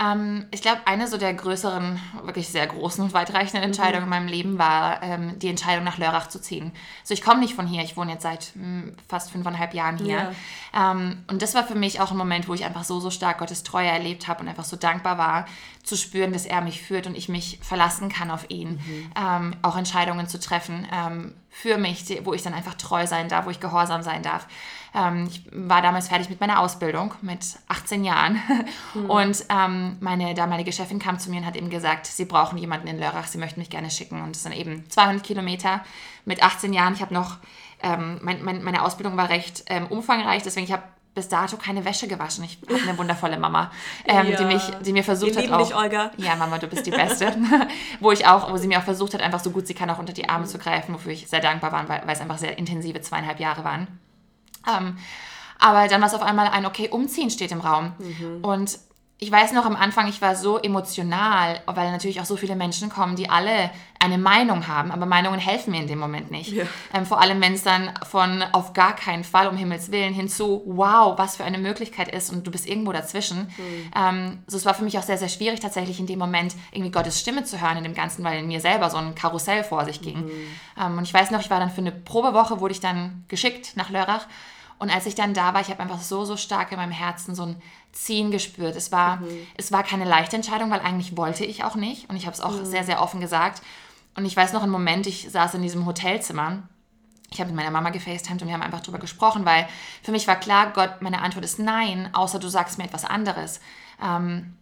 Ähm, 0.00 0.46
ich 0.50 0.62
glaube, 0.62 0.80
eine 0.86 1.06
so 1.06 1.18
der 1.18 1.34
größeren, 1.34 2.00
wirklich 2.22 2.48
sehr 2.48 2.66
großen 2.66 3.04
und 3.04 3.12
weitreichenden 3.12 3.62
Entscheidungen 3.62 4.06
mhm. 4.06 4.12
in 4.12 4.18
meinem 4.18 4.28
Leben 4.28 4.58
war 4.58 5.02
ähm, 5.02 5.38
die 5.38 5.48
Entscheidung, 5.48 5.84
nach 5.84 5.98
Lörrach 5.98 6.28
zu 6.28 6.40
ziehen. 6.40 6.72
Also 7.02 7.14
ich 7.14 7.22
komme 7.22 7.40
nicht 7.40 7.54
von 7.54 7.66
hier, 7.66 7.82
ich 7.82 7.96
wohne 7.96 8.12
jetzt 8.12 8.22
seit 8.22 8.52
mh, 8.54 8.62
hm, 8.62 8.96
fast 9.08 9.30
fünfeinhalb 9.30 9.74
Jahren 9.74 9.98
hier. 9.98 10.32
Ja. 10.74 10.92
Ähm, 10.92 11.24
und 11.28 11.42
das 11.42 11.54
war 11.54 11.64
für 11.64 11.74
mich 11.74 12.00
auch 12.00 12.10
ein 12.10 12.16
Moment, 12.16 12.48
wo 12.48 12.54
ich 12.54 12.64
einfach 12.64 12.84
so, 12.84 12.98
so 13.00 13.10
stark 13.10 13.38
Gottes 13.38 13.62
Treue 13.62 13.88
erlebt 13.88 14.26
habe 14.26 14.40
und 14.40 14.48
einfach 14.48 14.64
so 14.64 14.76
dankbar 14.76 15.18
war, 15.18 15.46
zu 15.82 15.96
spüren, 15.96 16.32
dass 16.32 16.46
er 16.46 16.62
mich 16.62 16.80
führt 16.82 17.06
und 17.06 17.16
ich 17.16 17.28
mich 17.28 17.58
verlassen 17.62 18.08
kann 18.08 18.30
auf 18.30 18.48
ihn. 18.48 18.72
Mhm. 18.72 19.12
Ähm, 19.16 19.56
auch 19.62 19.76
Entscheidungen 19.76 20.28
zu 20.28 20.40
treffen 20.40 20.86
ähm, 20.92 21.34
für 21.50 21.76
mich, 21.76 22.20
wo 22.24 22.32
ich 22.32 22.42
dann 22.42 22.54
einfach 22.54 22.74
treu 22.74 23.06
sein 23.06 23.28
darf, 23.28 23.44
wo 23.44 23.50
ich 23.50 23.60
gehorsam 23.60 24.02
sein 24.02 24.22
darf. 24.22 24.46
Ähm, 24.94 25.28
ich 25.28 25.42
war 25.52 25.82
damals 25.82 26.08
fertig 26.08 26.30
mit 26.30 26.40
meiner 26.40 26.60
Ausbildung 26.60 27.14
mit 27.22 27.44
18 27.68 28.04
Jahren 28.04 28.40
mhm. 28.94 29.10
und 29.10 29.44
ähm, 29.48 29.96
meine 30.00 30.34
damalige 30.34 30.72
Chefin 30.72 30.98
kam 30.98 31.18
zu 31.18 31.30
mir 31.30 31.38
und 31.38 31.46
hat 31.46 31.56
eben 31.56 31.70
gesagt, 31.70 32.06
sie 32.06 32.24
brauchen 32.24 32.58
jemanden 32.58 32.86
in 32.86 32.98
Lörrach, 32.98 33.26
sie 33.26 33.38
möchten 33.38 33.60
mich 33.60 33.70
gerne 33.70 33.90
schicken 33.90 34.22
und 34.22 34.34
es 34.34 34.42
sind 34.42 34.52
eben 34.52 34.88
200 34.88 35.22
Kilometer 35.22 35.84
mit 36.24 36.42
18 36.42 36.72
Jahren. 36.72 36.94
Ich 36.94 37.02
habe 37.02 37.14
noch, 37.14 37.38
ähm, 37.82 38.18
mein, 38.22 38.42
mein, 38.42 38.62
meine 38.62 38.82
Ausbildung 38.82 39.16
war 39.16 39.28
recht 39.28 39.64
ähm, 39.66 39.86
umfangreich, 39.86 40.42
deswegen 40.42 40.66
ich 40.66 40.72
habe 40.72 40.84
bis 41.14 41.28
dato 41.28 41.56
keine 41.56 41.84
Wäsche 41.84 42.06
gewaschen. 42.06 42.44
Ich 42.44 42.58
habe 42.68 42.82
eine 42.82 42.98
wundervolle 42.98 43.38
Mama, 43.38 43.70
ähm, 44.04 44.28
ja. 44.28 44.36
die, 44.36 44.44
mich, 44.44 44.62
die 44.84 44.92
mir 44.92 45.02
versucht 45.02 45.34
Wir 45.34 45.42
hat 45.42 45.52
auch. 45.52 45.66
Dich, 45.66 45.74
Olga. 45.74 46.12
Ja, 46.16 46.36
Mama, 46.36 46.58
du 46.58 46.66
bist 46.68 46.86
die 46.86 46.90
Beste. 46.90 47.34
wo 48.00 48.12
ich 48.12 48.26
auch, 48.26 48.50
wo 48.52 48.56
sie 48.56 48.68
mir 48.68 48.78
auch 48.78 48.84
versucht 48.84 49.14
hat, 49.14 49.20
einfach 49.20 49.40
so 49.40 49.50
gut 49.50 49.66
sie 49.66 49.74
kann 49.74 49.90
auch 49.90 49.98
unter 49.98 50.12
die 50.12 50.28
Arme 50.28 50.46
zu 50.46 50.58
greifen, 50.58 50.94
wofür 50.94 51.12
ich 51.12 51.28
sehr 51.28 51.40
dankbar 51.40 51.72
war, 51.72 51.88
weil, 51.88 52.02
weil 52.06 52.14
es 52.14 52.20
einfach 52.20 52.38
sehr 52.38 52.58
intensive 52.58 53.00
zweieinhalb 53.00 53.40
Jahre 53.40 53.64
waren. 53.64 53.88
Ähm, 54.68 54.98
aber 55.58 55.88
dann 55.88 56.00
war 56.00 56.08
es 56.08 56.14
auf 56.14 56.22
einmal 56.22 56.48
ein, 56.48 56.64
okay, 56.64 56.88
umziehen 56.88 57.30
steht 57.30 57.52
im 57.52 57.60
Raum. 57.60 57.92
Mhm. 57.98 58.44
Und 58.44 58.78
ich 59.22 59.30
weiß 59.30 59.52
noch 59.52 59.66
am 59.66 59.76
Anfang, 59.76 60.08
ich 60.08 60.22
war 60.22 60.34
so 60.34 60.58
emotional, 60.58 61.60
weil 61.66 61.92
natürlich 61.92 62.22
auch 62.22 62.24
so 62.24 62.36
viele 62.36 62.56
Menschen 62.56 62.88
kommen, 62.88 63.16
die 63.16 63.28
alle 63.28 63.70
eine 63.98 64.16
Meinung 64.16 64.66
haben, 64.66 64.90
aber 64.90 65.04
Meinungen 65.04 65.38
helfen 65.38 65.72
mir 65.72 65.82
in 65.82 65.86
dem 65.86 65.98
Moment 65.98 66.30
nicht. 66.30 66.52
Ja. 66.52 66.64
Ähm, 66.94 67.04
vor 67.04 67.20
allem, 67.20 67.38
wenn 67.42 67.52
es 67.52 67.62
dann 67.62 67.92
von 68.08 68.42
auf 68.52 68.72
gar 68.72 68.96
keinen 68.96 69.22
Fall, 69.22 69.46
um 69.48 69.58
Himmels 69.58 69.92
Willen, 69.92 70.14
hinzu, 70.14 70.62
wow, 70.64 71.18
was 71.18 71.36
für 71.36 71.44
eine 71.44 71.58
Möglichkeit 71.58 72.08
ist 72.08 72.30
und 72.30 72.46
du 72.46 72.50
bist 72.50 72.66
irgendwo 72.66 72.92
dazwischen. 72.92 73.52
Mhm. 73.58 73.90
Ähm, 73.94 74.38
so, 74.46 74.56
es 74.56 74.64
war 74.64 74.72
für 74.72 74.84
mich 74.84 74.96
auch 74.96 75.02
sehr, 75.02 75.18
sehr 75.18 75.28
schwierig, 75.28 75.60
tatsächlich 75.60 76.00
in 76.00 76.06
dem 76.06 76.18
Moment 76.18 76.54
irgendwie 76.72 76.90
Gottes 76.90 77.20
Stimme 77.20 77.44
zu 77.44 77.60
hören 77.60 77.76
in 77.76 77.84
dem 77.84 77.94
Ganzen, 77.94 78.24
weil 78.24 78.38
in 78.38 78.46
mir 78.46 78.60
selber 78.60 78.88
so 78.88 78.96
ein 78.96 79.14
Karussell 79.14 79.64
vor 79.64 79.84
sich 79.84 80.00
ging. 80.00 80.20
Mhm. 80.20 80.30
Ähm, 80.80 80.96
und 80.96 81.04
ich 81.04 81.12
weiß 81.12 81.30
noch, 81.30 81.40
ich 81.40 81.50
war 81.50 81.60
dann 81.60 81.70
für 81.70 81.82
eine 81.82 81.92
Probewoche, 81.92 82.60
wurde 82.60 82.72
ich 82.72 82.80
dann 82.80 83.26
geschickt 83.28 83.76
nach 83.76 83.90
Lörrach 83.90 84.26
und 84.80 84.88
als 84.88 85.04
ich 85.04 85.14
dann 85.14 85.34
da 85.34 85.52
war, 85.52 85.60
ich 85.60 85.68
habe 85.68 85.80
einfach 85.80 86.00
so, 86.00 86.24
so 86.24 86.38
stark 86.38 86.72
in 86.72 86.78
meinem 86.78 86.90
Herzen 86.90 87.34
so 87.34 87.42
ein 87.42 87.56
Ziehen 87.92 88.30
gespürt. 88.30 88.76
Es 88.76 88.92
war, 88.92 89.16
mhm. 89.16 89.46
es 89.56 89.72
war 89.72 89.82
keine 89.82 90.04
leichte 90.04 90.36
Entscheidung, 90.36 90.70
weil 90.70 90.80
eigentlich 90.80 91.16
wollte 91.16 91.44
ich 91.44 91.64
auch 91.64 91.74
nicht. 91.74 92.08
Und 92.08 92.16
ich 92.16 92.26
habe 92.26 92.34
es 92.34 92.40
auch 92.40 92.52
mhm. 92.52 92.64
sehr, 92.64 92.84
sehr 92.84 93.02
offen 93.02 93.20
gesagt. 93.20 93.62
Und 94.16 94.24
ich 94.24 94.36
weiß 94.36 94.52
noch 94.52 94.62
einen 94.62 94.72
Moment, 94.72 95.06
ich 95.06 95.28
saß 95.30 95.54
in 95.54 95.62
diesem 95.62 95.86
Hotelzimmer. 95.86 96.62
Ich 97.32 97.40
habe 97.40 97.48
mit 97.48 97.56
meiner 97.56 97.70
Mama 97.70 97.90
gefacetimed 97.90 98.42
und 98.42 98.48
wir 98.48 98.54
haben 98.54 98.62
einfach 98.62 98.80
darüber 98.80 98.98
gesprochen, 98.98 99.44
weil 99.44 99.68
für 100.02 100.10
mich 100.10 100.26
war 100.26 100.36
klar, 100.36 100.72
Gott, 100.72 101.00
meine 101.00 101.22
Antwort 101.22 101.44
ist 101.44 101.60
nein, 101.60 102.10
außer 102.12 102.40
du 102.40 102.48
sagst 102.48 102.78
mir 102.78 102.84
etwas 102.84 103.04
anderes. 103.04 103.60
Ähm, 104.02 104.54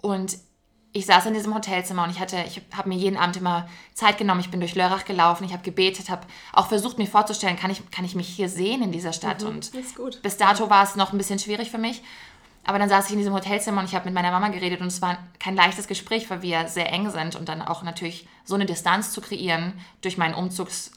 und 0.00 0.38
ich 0.92 1.06
saß 1.06 1.26
in 1.26 1.34
diesem 1.34 1.54
Hotelzimmer 1.54 2.04
und 2.04 2.10
ich 2.10 2.18
hatte, 2.18 2.42
ich 2.46 2.62
habe 2.74 2.88
mir 2.88 2.96
jeden 2.96 3.18
Abend 3.18 3.36
immer 3.36 3.68
Zeit 3.92 4.16
genommen. 4.16 4.40
Ich 4.40 4.50
bin 4.50 4.60
durch 4.60 4.74
Lörrach 4.74 5.04
gelaufen, 5.04 5.44
ich 5.44 5.52
habe 5.52 5.62
gebetet, 5.62 6.08
habe 6.08 6.26
auch 6.52 6.68
versucht, 6.68 6.98
mir 6.98 7.06
vorzustellen, 7.06 7.56
kann 7.56 7.70
ich, 7.70 7.88
kann 7.90 8.04
ich 8.04 8.14
mich 8.14 8.28
hier 8.28 8.48
sehen 8.48 8.82
in 8.82 8.90
dieser 8.90 9.12
Stadt. 9.12 9.42
Mhm, 9.42 9.48
und 9.48 10.22
bis 10.22 10.36
dato 10.38 10.70
war 10.70 10.82
es 10.82 10.96
noch 10.96 11.12
ein 11.12 11.18
bisschen 11.18 11.38
schwierig 11.38 11.70
für 11.70 11.78
mich. 11.78 12.02
Aber 12.68 12.78
dann 12.78 12.90
saß 12.90 13.06
ich 13.06 13.12
in 13.12 13.18
diesem 13.18 13.32
Hotelzimmer 13.32 13.80
und 13.80 13.86
ich 13.86 13.94
habe 13.94 14.04
mit 14.04 14.12
meiner 14.12 14.30
Mama 14.30 14.48
geredet 14.48 14.82
und 14.82 14.88
es 14.88 15.00
war 15.00 15.16
kein 15.38 15.56
leichtes 15.56 15.88
Gespräch, 15.88 16.28
weil 16.28 16.42
wir 16.42 16.68
sehr 16.68 16.92
eng 16.92 17.08
sind 17.08 17.34
und 17.34 17.48
dann 17.48 17.62
auch 17.62 17.82
natürlich 17.82 18.28
so 18.44 18.56
eine 18.56 18.66
Distanz 18.66 19.10
zu 19.10 19.22
kreieren 19.22 19.72
durch 20.02 20.18
meinen 20.18 20.34
Umzugs 20.34 20.92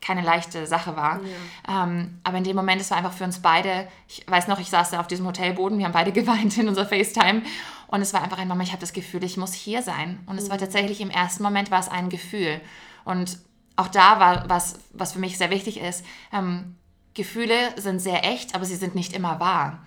keine 0.00 0.22
leichte 0.22 0.66
Sache 0.66 0.96
war. 0.96 1.20
Ja. 1.68 1.84
Ähm, 1.84 2.18
aber 2.24 2.38
in 2.38 2.42
dem 2.42 2.56
Moment, 2.56 2.80
es 2.80 2.90
war 2.90 2.98
einfach 2.98 3.12
für 3.12 3.22
uns 3.22 3.38
beide, 3.38 3.86
ich 4.08 4.28
weiß 4.28 4.48
noch, 4.48 4.58
ich 4.58 4.70
saß 4.70 4.90
da 4.90 4.98
auf 4.98 5.06
diesem 5.06 5.24
Hotelboden, 5.24 5.78
wir 5.78 5.84
haben 5.84 5.92
beide 5.92 6.10
geweint 6.20 6.58
in 6.58 6.66
unserer 6.66 6.86
FaceTime 6.86 7.42
und 7.86 8.00
es 8.00 8.12
war 8.12 8.20
einfach 8.20 8.38
ein 8.38 8.48
Mama, 8.48 8.64
ich 8.64 8.72
habe 8.72 8.80
das 8.80 8.92
Gefühl, 8.92 9.22
ich 9.22 9.36
muss 9.36 9.52
hier 9.52 9.82
sein. 9.82 10.18
Und 10.26 10.36
es 10.36 10.48
war 10.48 10.56
mhm. 10.56 10.62
tatsächlich 10.62 11.00
im 11.00 11.10
ersten 11.10 11.44
Moment 11.44 11.70
war 11.70 11.78
es 11.78 11.88
ein 11.88 12.08
Gefühl. 12.08 12.60
Und 13.04 13.38
auch 13.76 13.86
da 13.86 14.18
war 14.18 14.48
was, 14.48 14.80
was 14.92 15.12
für 15.12 15.20
mich 15.20 15.38
sehr 15.38 15.50
wichtig 15.50 15.80
ist, 15.80 16.04
ähm, 16.32 16.74
Gefühle 17.14 17.54
sind 17.76 18.00
sehr 18.00 18.24
echt, 18.24 18.56
aber 18.56 18.64
sie 18.64 18.74
sind 18.74 18.96
nicht 18.96 19.12
immer 19.12 19.38
wahr. 19.38 19.78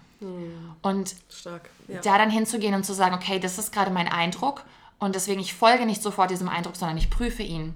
Und 0.81 1.15
ja. 1.88 2.01
da 2.01 2.17
dann 2.17 2.29
hinzugehen 2.29 2.74
und 2.74 2.86
zu 2.86 2.93
sagen, 2.93 3.15
okay, 3.15 3.39
das 3.39 3.57
ist 3.57 3.71
gerade 3.71 3.91
mein 3.91 4.07
Eindruck 4.07 4.63
und 5.00 5.15
deswegen 5.15 5.39
ich 5.39 5.53
folge 5.53 5.86
nicht 5.86 6.01
sofort 6.01 6.31
diesem 6.31 6.50
Eindruck, 6.50 6.75
sondern 6.75 6.97
ich 6.97 7.09
prüfe 7.09 7.43
ihn. 7.43 7.75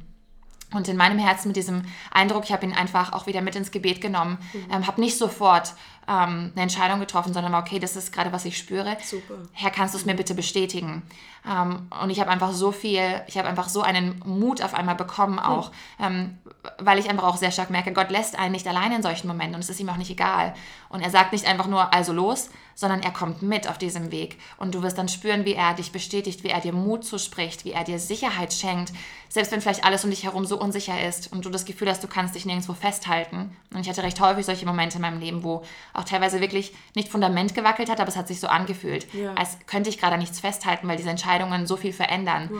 Und 0.73 0.87
in 0.87 0.97
meinem 0.97 1.19
Herzen 1.19 1.49
mit 1.49 1.57
diesem 1.57 1.83
Eindruck, 2.11 2.45
ich 2.45 2.53
habe 2.53 2.65
ihn 2.65 2.73
einfach 2.73 3.13
auch 3.13 3.27
wieder 3.27 3.41
mit 3.41 3.55
ins 3.55 3.71
Gebet 3.71 3.99
genommen, 3.99 4.37
mhm. 4.53 4.67
ähm, 4.71 4.87
habe 4.87 5.01
nicht 5.01 5.17
sofort 5.17 5.73
ähm, 6.07 6.51
eine 6.53 6.63
Entscheidung 6.63 6.99
getroffen, 6.99 7.33
sondern 7.33 7.51
war, 7.51 7.61
okay, 7.61 7.79
das 7.79 7.95
ist 7.95 8.13
gerade, 8.13 8.31
was 8.31 8.45
ich 8.45 8.57
spüre. 8.57 8.97
Super. 9.03 9.35
Herr, 9.53 9.69
kannst 9.69 9.93
du 9.93 9.97
es 9.97 10.05
mir 10.05 10.15
bitte 10.15 10.33
bestätigen? 10.33 11.03
Ähm, 11.49 11.87
und 12.01 12.09
ich 12.09 12.19
habe 12.19 12.29
einfach 12.29 12.51
so 12.51 12.71
viel, 12.71 13.21
ich 13.27 13.37
habe 13.37 13.47
einfach 13.47 13.69
so 13.69 13.81
einen 13.81 14.21
Mut 14.25 14.61
auf 14.61 14.73
einmal 14.73 14.95
bekommen 14.95 15.39
auch, 15.39 15.71
mhm. 15.99 16.37
weil 16.79 16.99
ich 16.99 17.09
einfach 17.09 17.23
auch 17.23 17.37
sehr 17.37 17.51
stark 17.51 17.69
merke, 17.69 17.93
Gott 17.93 18.09
lässt 18.09 18.37
einen 18.37 18.53
nicht 18.53 18.67
allein 18.67 18.91
in 18.91 19.03
solchen 19.03 19.27
Momenten 19.27 19.55
und 19.55 19.61
es 19.61 19.69
ist 19.69 19.79
ihm 19.79 19.89
auch 19.89 19.97
nicht 19.97 20.11
egal. 20.11 20.53
Und 20.89 21.01
er 21.01 21.09
sagt 21.09 21.33
nicht 21.33 21.45
einfach 21.45 21.67
nur, 21.67 21.93
also 21.93 22.13
los, 22.13 22.49
sondern 22.75 23.01
er 23.01 23.11
kommt 23.11 23.41
mit 23.41 23.69
auf 23.69 23.77
diesem 23.77 24.11
Weg. 24.11 24.37
Und 24.57 24.75
du 24.75 24.83
wirst 24.83 24.97
dann 24.97 25.09
spüren, 25.09 25.45
wie 25.45 25.53
er 25.53 25.73
dich 25.73 25.91
bestätigt, 25.91 26.43
wie 26.43 26.49
er 26.49 26.61
dir 26.61 26.73
Mut 26.73 27.03
zuspricht, 27.03 27.65
wie 27.65 27.71
er 27.71 27.83
dir 27.83 27.99
Sicherheit 27.99 28.53
schenkt, 28.53 28.93
selbst 29.29 29.51
wenn 29.51 29.61
vielleicht 29.61 29.85
alles 29.85 30.03
um 30.03 30.09
dich 30.09 30.23
herum 30.23 30.45
so 30.45 30.59
unsicher 30.59 31.07
ist 31.07 31.31
und 31.31 31.45
du 31.45 31.49
das 31.49 31.65
Gefühl 31.65 31.89
hast, 31.89 32.03
du 32.03 32.07
kannst 32.07 32.35
dich 32.35 32.45
nirgendwo 32.45 32.73
festhalten. 32.73 33.55
Und 33.73 33.79
ich 33.79 33.89
hatte 33.89 34.03
recht 34.03 34.19
häufig 34.19 34.45
solche 34.45 34.65
Momente 34.65 34.97
in 34.97 35.01
meinem 35.01 35.19
Leben, 35.19 35.43
wo 35.43 35.63
auch 35.93 36.03
teilweise 36.03 36.41
wirklich 36.41 36.73
nicht 36.95 37.09
Fundament 37.09 37.55
gewackelt 37.55 37.89
hat, 37.89 37.99
aber 37.99 38.09
es 38.09 38.17
hat 38.17 38.27
sich 38.27 38.39
so 38.39 38.47
angefühlt, 38.47 39.07
ja. 39.13 39.33
als 39.35 39.57
könnte 39.67 39.89
ich 39.89 39.97
gerade 39.97 40.17
nichts 40.17 40.39
festhalten, 40.39 40.87
weil 40.87 40.97
diese 40.97 41.09
Entscheidungen 41.09 41.65
so 41.65 41.77
viel 41.77 41.93
verändern. 41.93 42.49
Ja. 42.51 42.59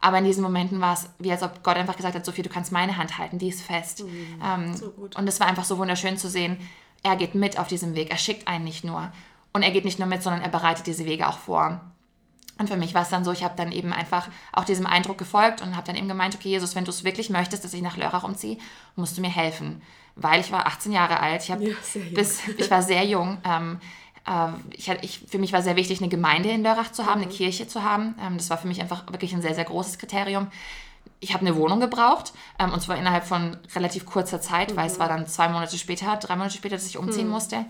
Aber 0.00 0.18
in 0.18 0.24
diesen 0.24 0.42
Momenten 0.42 0.80
war 0.80 0.94
es, 0.94 1.08
wie 1.20 1.30
als 1.30 1.44
ob 1.44 1.62
Gott 1.62 1.76
einfach 1.76 1.96
gesagt 1.96 2.16
hat, 2.16 2.26
Sophie, 2.26 2.42
du 2.42 2.50
kannst 2.50 2.72
meine 2.72 2.96
Hand 2.96 3.18
halten, 3.18 3.38
die 3.38 3.48
ist 3.48 3.62
fest. 3.62 4.04
Mhm. 4.04 4.42
Ähm, 4.44 4.74
so 4.74 4.92
und 5.16 5.28
es 5.28 5.38
war 5.38 5.46
einfach 5.46 5.64
so 5.64 5.78
wunderschön 5.78 6.18
zu 6.18 6.28
sehen, 6.28 6.58
er 7.04 7.16
geht 7.16 7.34
mit 7.34 7.58
auf 7.58 7.68
diesem 7.68 7.94
Weg, 7.94 8.10
er 8.10 8.18
schickt 8.18 8.48
einen 8.48 8.64
nicht 8.64 8.84
nur. 8.84 9.12
Und 9.52 9.62
er 9.62 9.70
geht 9.70 9.84
nicht 9.84 9.98
nur 9.98 10.08
mit, 10.08 10.22
sondern 10.22 10.42
er 10.42 10.48
bereitet 10.48 10.86
diese 10.86 11.04
Wege 11.04 11.28
auch 11.28 11.38
vor. 11.38 11.80
Und 12.58 12.68
für 12.68 12.76
mich 12.76 12.94
war 12.94 13.02
es 13.02 13.08
dann 13.08 13.24
so, 13.24 13.32
ich 13.32 13.44
habe 13.44 13.54
dann 13.56 13.72
eben 13.72 13.92
einfach 13.92 14.28
auch 14.52 14.64
diesem 14.64 14.86
Eindruck 14.86 15.18
gefolgt 15.18 15.62
und 15.62 15.74
habe 15.74 15.86
dann 15.86 15.96
eben 15.96 16.08
gemeint, 16.08 16.34
okay, 16.34 16.48
Jesus, 16.48 16.74
wenn 16.74 16.84
du 16.84 16.90
es 16.90 17.02
wirklich 17.02 17.30
möchtest, 17.30 17.64
dass 17.64 17.74
ich 17.74 17.82
nach 17.82 17.96
Lörrach 17.96 18.24
umziehe, 18.24 18.58
musst 18.94 19.16
du 19.16 19.20
mir 19.20 19.30
helfen. 19.30 19.82
Weil 20.14 20.40
ich 20.40 20.52
war 20.52 20.66
18 20.66 20.92
Jahre 20.92 21.20
alt, 21.20 21.42
ich, 21.42 21.50
hab 21.50 21.60
ja, 21.60 21.74
bis, 22.14 22.40
ich 22.56 22.70
war 22.70 22.82
sehr 22.82 23.04
jung. 23.04 23.38
Ähm, 23.44 23.80
äh, 24.26 24.48
ich, 24.70 24.88
ich, 24.88 25.24
für 25.28 25.38
mich 25.38 25.52
war 25.52 25.62
sehr 25.62 25.76
wichtig, 25.76 26.00
eine 26.00 26.10
Gemeinde 26.10 26.50
in 26.50 26.62
Lörrach 26.62 26.92
zu 26.92 27.06
haben, 27.06 27.20
mhm. 27.20 27.26
eine 27.26 27.32
Kirche 27.32 27.66
zu 27.66 27.82
haben. 27.82 28.14
Ähm, 28.20 28.36
das 28.36 28.50
war 28.50 28.58
für 28.58 28.68
mich 28.68 28.80
einfach 28.80 29.10
wirklich 29.10 29.32
ein 29.32 29.42
sehr, 29.42 29.54
sehr 29.54 29.64
großes 29.64 29.98
Kriterium. 29.98 30.48
Ich 31.20 31.34
habe 31.34 31.46
eine 31.46 31.56
Wohnung 31.56 31.80
gebraucht 31.80 32.32
ähm, 32.58 32.72
und 32.72 32.80
zwar 32.80 32.96
innerhalb 32.96 33.24
von 33.24 33.56
relativ 33.74 34.06
kurzer 34.06 34.40
Zeit, 34.40 34.72
mhm. 34.72 34.76
weil 34.76 34.86
es 34.86 34.96
mhm. 34.96 35.00
war 35.00 35.08
dann 35.08 35.26
zwei 35.26 35.48
Monate 35.48 35.78
später, 35.78 36.16
drei 36.16 36.36
Monate 36.36 36.56
später, 36.56 36.76
dass 36.76 36.86
ich 36.86 36.98
umziehen 36.98 37.26
mhm. 37.26 37.32
musste. 37.32 37.64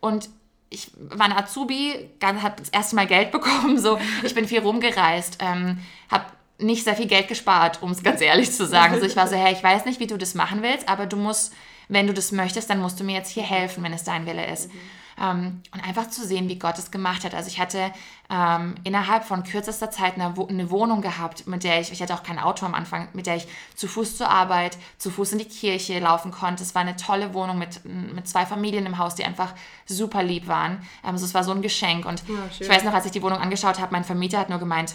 Und 0.00 0.28
ich 0.70 0.90
war 0.98 1.26
ein 1.26 1.32
Azubi, 1.32 2.10
habe 2.22 2.54
das 2.58 2.68
erste 2.68 2.96
Mal 2.96 3.06
Geld 3.06 3.30
bekommen, 3.32 3.78
so 3.78 3.98
ich 4.22 4.34
bin 4.34 4.46
viel 4.46 4.60
rumgereist, 4.60 5.38
ähm, 5.40 5.78
habe 6.10 6.26
nicht 6.58 6.84
sehr 6.84 6.96
viel 6.96 7.06
Geld 7.06 7.28
gespart, 7.28 7.82
um 7.82 7.92
es 7.92 8.02
ganz 8.02 8.20
ehrlich 8.20 8.50
zu 8.50 8.66
sagen. 8.66 8.94
Also 8.94 9.06
ich 9.06 9.16
war 9.16 9.28
so, 9.28 9.36
hey, 9.36 9.52
ich 9.52 9.62
weiß 9.62 9.84
nicht, 9.84 10.00
wie 10.00 10.06
du 10.06 10.16
das 10.16 10.34
machen 10.34 10.62
willst, 10.62 10.88
aber 10.88 11.06
du 11.06 11.16
musst, 11.16 11.54
wenn 11.88 12.06
du 12.06 12.12
das 12.12 12.32
möchtest, 12.32 12.68
dann 12.68 12.80
musst 12.80 12.98
du 12.98 13.04
mir 13.04 13.14
jetzt 13.14 13.30
hier 13.30 13.44
helfen, 13.44 13.84
wenn 13.84 13.92
es 13.92 14.04
dein 14.04 14.26
Wille 14.26 14.46
ist. 14.46 14.72
Mhm. 14.72 14.78
Ähm, 15.20 15.62
und 15.72 15.84
einfach 15.84 16.08
zu 16.08 16.24
sehen, 16.26 16.48
wie 16.48 16.58
Gott 16.58 16.78
es 16.78 16.90
gemacht 16.90 17.24
hat. 17.24 17.34
Also 17.34 17.48
ich 17.48 17.58
hatte 17.58 17.92
ähm, 18.30 18.74
innerhalb 18.84 19.24
von 19.24 19.42
kürzester 19.42 19.90
Zeit 19.90 20.14
eine, 20.14 20.34
eine, 20.48 20.70
Wohnung 20.70 21.00
gehabt, 21.00 21.46
mit 21.46 21.64
der 21.64 21.80
ich, 21.80 21.90
ich 21.92 22.02
hatte 22.02 22.14
auch 22.14 22.22
kein 22.22 22.38
Auto 22.38 22.66
am 22.66 22.74
Anfang, 22.74 23.08
mit 23.14 23.26
der 23.26 23.36
ich 23.36 23.48
zu 23.74 23.88
Fuß 23.88 24.16
zur 24.16 24.28
Arbeit, 24.28 24.78
zu 24.98 25.10
Fuß 25.10 25.32
in 25.32 25.38
die 25.38 25.44
Kirche 25.44 25.98
laufen 25.98 26.30
konnte. 26.30 26.62
Es 26.62 26.74
war 26.74 26.82
eine 26.82 26.96
tolle 26.96 27.34
Wohnung 27.34 27.58
mit, 27.58 27.84
mit 27.84 28.28
zwei 28.28 28.46
Familien 28.46 28.86
im 28.86 28.98
Haus, 28.98 29.14
die 29.14 29.24
einfach 29.24 29.54
super 29.86 30.22
lieb 30.22 30.46
waren. 30.46 30.82
Ähm, 31.04 31.12
also 31.12 31.24
es 31.24 31.34
war 31.34 31.44
so 31.44 31.52
ein 31.52 31.62
Geschenk. 31.62 32.04
Und 32.04 32.22
ja, 32.28 32.34
ich 32.58 32.68
weiß 32.68 32.84
noch, 32.84 32.94
als 32.94 33.06
ich 33.06 33.12
die 33.12 33.22
Wohnung 33.22 33.38
angeschaut 33.38 33.80
habe, 33.80 33.92
mein 33.92 34.04
Vermieter 34.04 34.38
hat 34.38 34.50
nur 34.50 34.58
gemeint, 34.58 34.94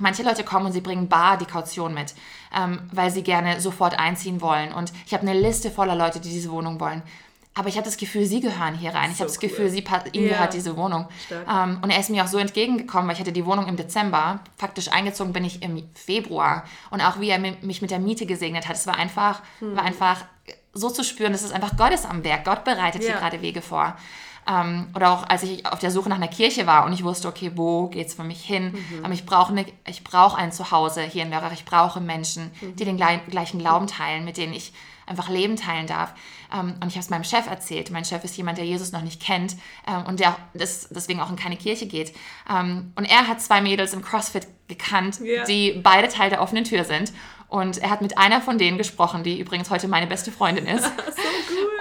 Manche 0.00 0.22
Leute 0.22 0.44
kommen 0.44 0.66
und 0.66 0.72
sie 0.72 0.80
bringen 0.80 1.08
bar 1.08 1.36
die 1.38 1.44
Kaution 1.44 1.94
mit, 1.94 2.14
ähm, 2.56 2.80
weil 2.92 3.10
sie 3.10 3.22
gerne 3.22 3.60
sofort 3.60 3.98
einziehen 3.98 4.40
wollen. 4.40 4.72
Und 4.72 4.92
ich 5.06 5.14
habe 5.14 5.26
eine 5.26 5.38
Liste 5.38 5.70
voller 5.70 5.94
Leute, 5.94 6.20
die 6.20 6.30
diese 6.30 6.50
Wohnung 6.50 6.80
wollen. 6.80 7.02
Aber 7.58 7.68
ich 7.68 7.74
habe 7.74 7.84
das 7.84 7.96
Gefühl, 7.96 8.24
sie 8.24 8.40
gehören 8.40 8.74
hier 8.74 8.94
rein. 8.94 9.10
Ich 9.10 9.16
so 9.16 9.24
habe 9.24 9.30
das 9.30 9.40
Gefühl, 9.40 9.68
sie, 9.68 9.80
ihm 10.12 10.22
yeah. 10.22 10.34
gehört 10.34 10.54
diese 10.54 10.76
Wohnung. 10.76 11.08
Ähm, 11.30 11.78
und 11.82 11.90
er 11.90 11.98
ist 11.98 12.08
mir 12.08 12.22
auch 12.22 12.28
so 12.28 12.38
entgegengekommen, 12.38 13.08
weil 13.08 13.14
ich 13.14 13.20
hatte 13.20 13.32
die 13.32 13.44
Wohnung 13.44 13.66
im 13.66 13.76
Dezember. 13.76 14.38
Faktisch 14.56 14.92
eingezogen 14.92 15.32
bin 15.32 15.44
ich 15.44 15.60
im 15.60 15.82
Februar. 15.92 16.62
Und 16.90 17.00
auch 17.00 17.18
wie 17.18 17.30
er 17.30 17.40
mich 17.40 17.82
mit 17.82 17.90
der 17.90 17.98
Miete 17.98 18.26
gesegnet 18.26 18.68
hat, 18.68 18.76
es 18.76 18.86
war 18.86 18.96
einfach, 18.96 19.42
hm. 19.58 19.74
war 19.76 19.82
einfach 19.82 20.24
so 20.72 20.88
zu 20.88 21.02
spüren, 21.02 21.32
dass 21.32 21.42
es 21.42 21.50
einfach 21.50 21.76
Gott 21.76 21.92
ist 21.92 22.08
am 22.08 22.22
Werk. 22.22 22.44
Gott 22.44 22.62
bereitet 22.62 23.02
yeah. 23.02 23.10
hier 23.10 23.20
gerade 23.20 23.42
Wege 23.42 23.60
vor. 23.60 23.96
Ähm, 24.48 24.86
oder 24.94 25.10
auch 25.10 25.28
als 25.28 25.42
ich 25.42 25.66
auf 25.66 25.80
der 25.80 25.90
Suche 25.90 26.08
nach 26.10 26.16
einer 26.16 26.28
Kirche 26.28 26.64
war 26.64 26.86
und 26.86 26.92
ich 26.92 27.02
wusste, 27.02 27.26
okay, 27.26 27.50
wo 27.56 27.88
geht 27.88 28.06
es 28.06 28.14
für 28.14 28.24
mich 28.24 28.42
hin? 28.44 28.72
Mhm. 28.72 29.04
Ähm, 29.04 29.12
ich 29.12 29.26
brauche 29.26 29.52
ne, 29.52 29.66
brauch 30.04 30.34
ein 30.34 30.52
Zuhause 30.52 31.02
hier 31.02 31.24
in 31.24 31.30
Lörrach. 31.30 31.52
Ich 31.52 31.64
brauche 31.64 32.00
Menschen, 32.00 32.52
mhm. 32.60 32.76
die 32.76 32.84
den 32.84 32.96
gleichen 32.96 33.58
Glauben 33.58 33.88
teilen, 33.88 34.24
mit 34.24 34.36
denen 34.36 34.52
ich 34.52 34.72
einfach 35.08 35.28
Leben 35.28 35.56
teilen 35.56 35.86
darf. 35.86 36.14
Ähm, 36.52 36.74
und 36.80 36.88
ich 36.88 36.94
habe 36.94 37.00
es 37.00 37.10
meinem 37.10 37.24
Chef 37.24 37.46
erzählt. 37.46 37.90
Mein 37.90 38.04
Chef 38.04 38.24
ist 38.24 38.36
jemand, 38.36 38.58
der 38.58 38.64
Jesus 38.64 38.92
noch 38.92 39.02
nicht 39.02 39.20
kennt 39.20 39.56
ähm, 39.86 40.04
und 40.06 40.20
der 40.20 40.36
deswegen 40.54 41.20
auch 41.20 41.30
in 41.30 41.36
keine 41.36 41.56
Kirche 41.56 41.86
geht. 41.86 42.14
Ähm, 42.50 42.92
und 42.96 43.04
er 43.04 43.26
hat 43.26 43.40
zwei 43.40 43.60
Mädels 43.60 43.92
im 43.92 44.02
CrossFit 44.02 44.46
gekannt, 44.68 45.20
yeah. 45.20 45.44
die 45.44 45.80
beide 45.82 46.08
Teil 46.08 46.30
der 46.30 46.42
offenen 46.42 46.64
Tür 46.64 46.84
sind. 46.84 47.12
Und 47.48 47.78
er 47.78 47.88
hat 47.88 48.02
mit 48.02 48.18
einer 48.18 48.42
von 48.42 48.58
denen 48.58 48.76
gesprochen, 48.76 49.22
die 49.24 49.40
übrigens 49.40 49.70
heute 49.70 49.88
meine 49.88 50.06
beste 50.06 50.30
Freundin 50.30 50.66
ist. 50.66 50.84
so 51.06 51.22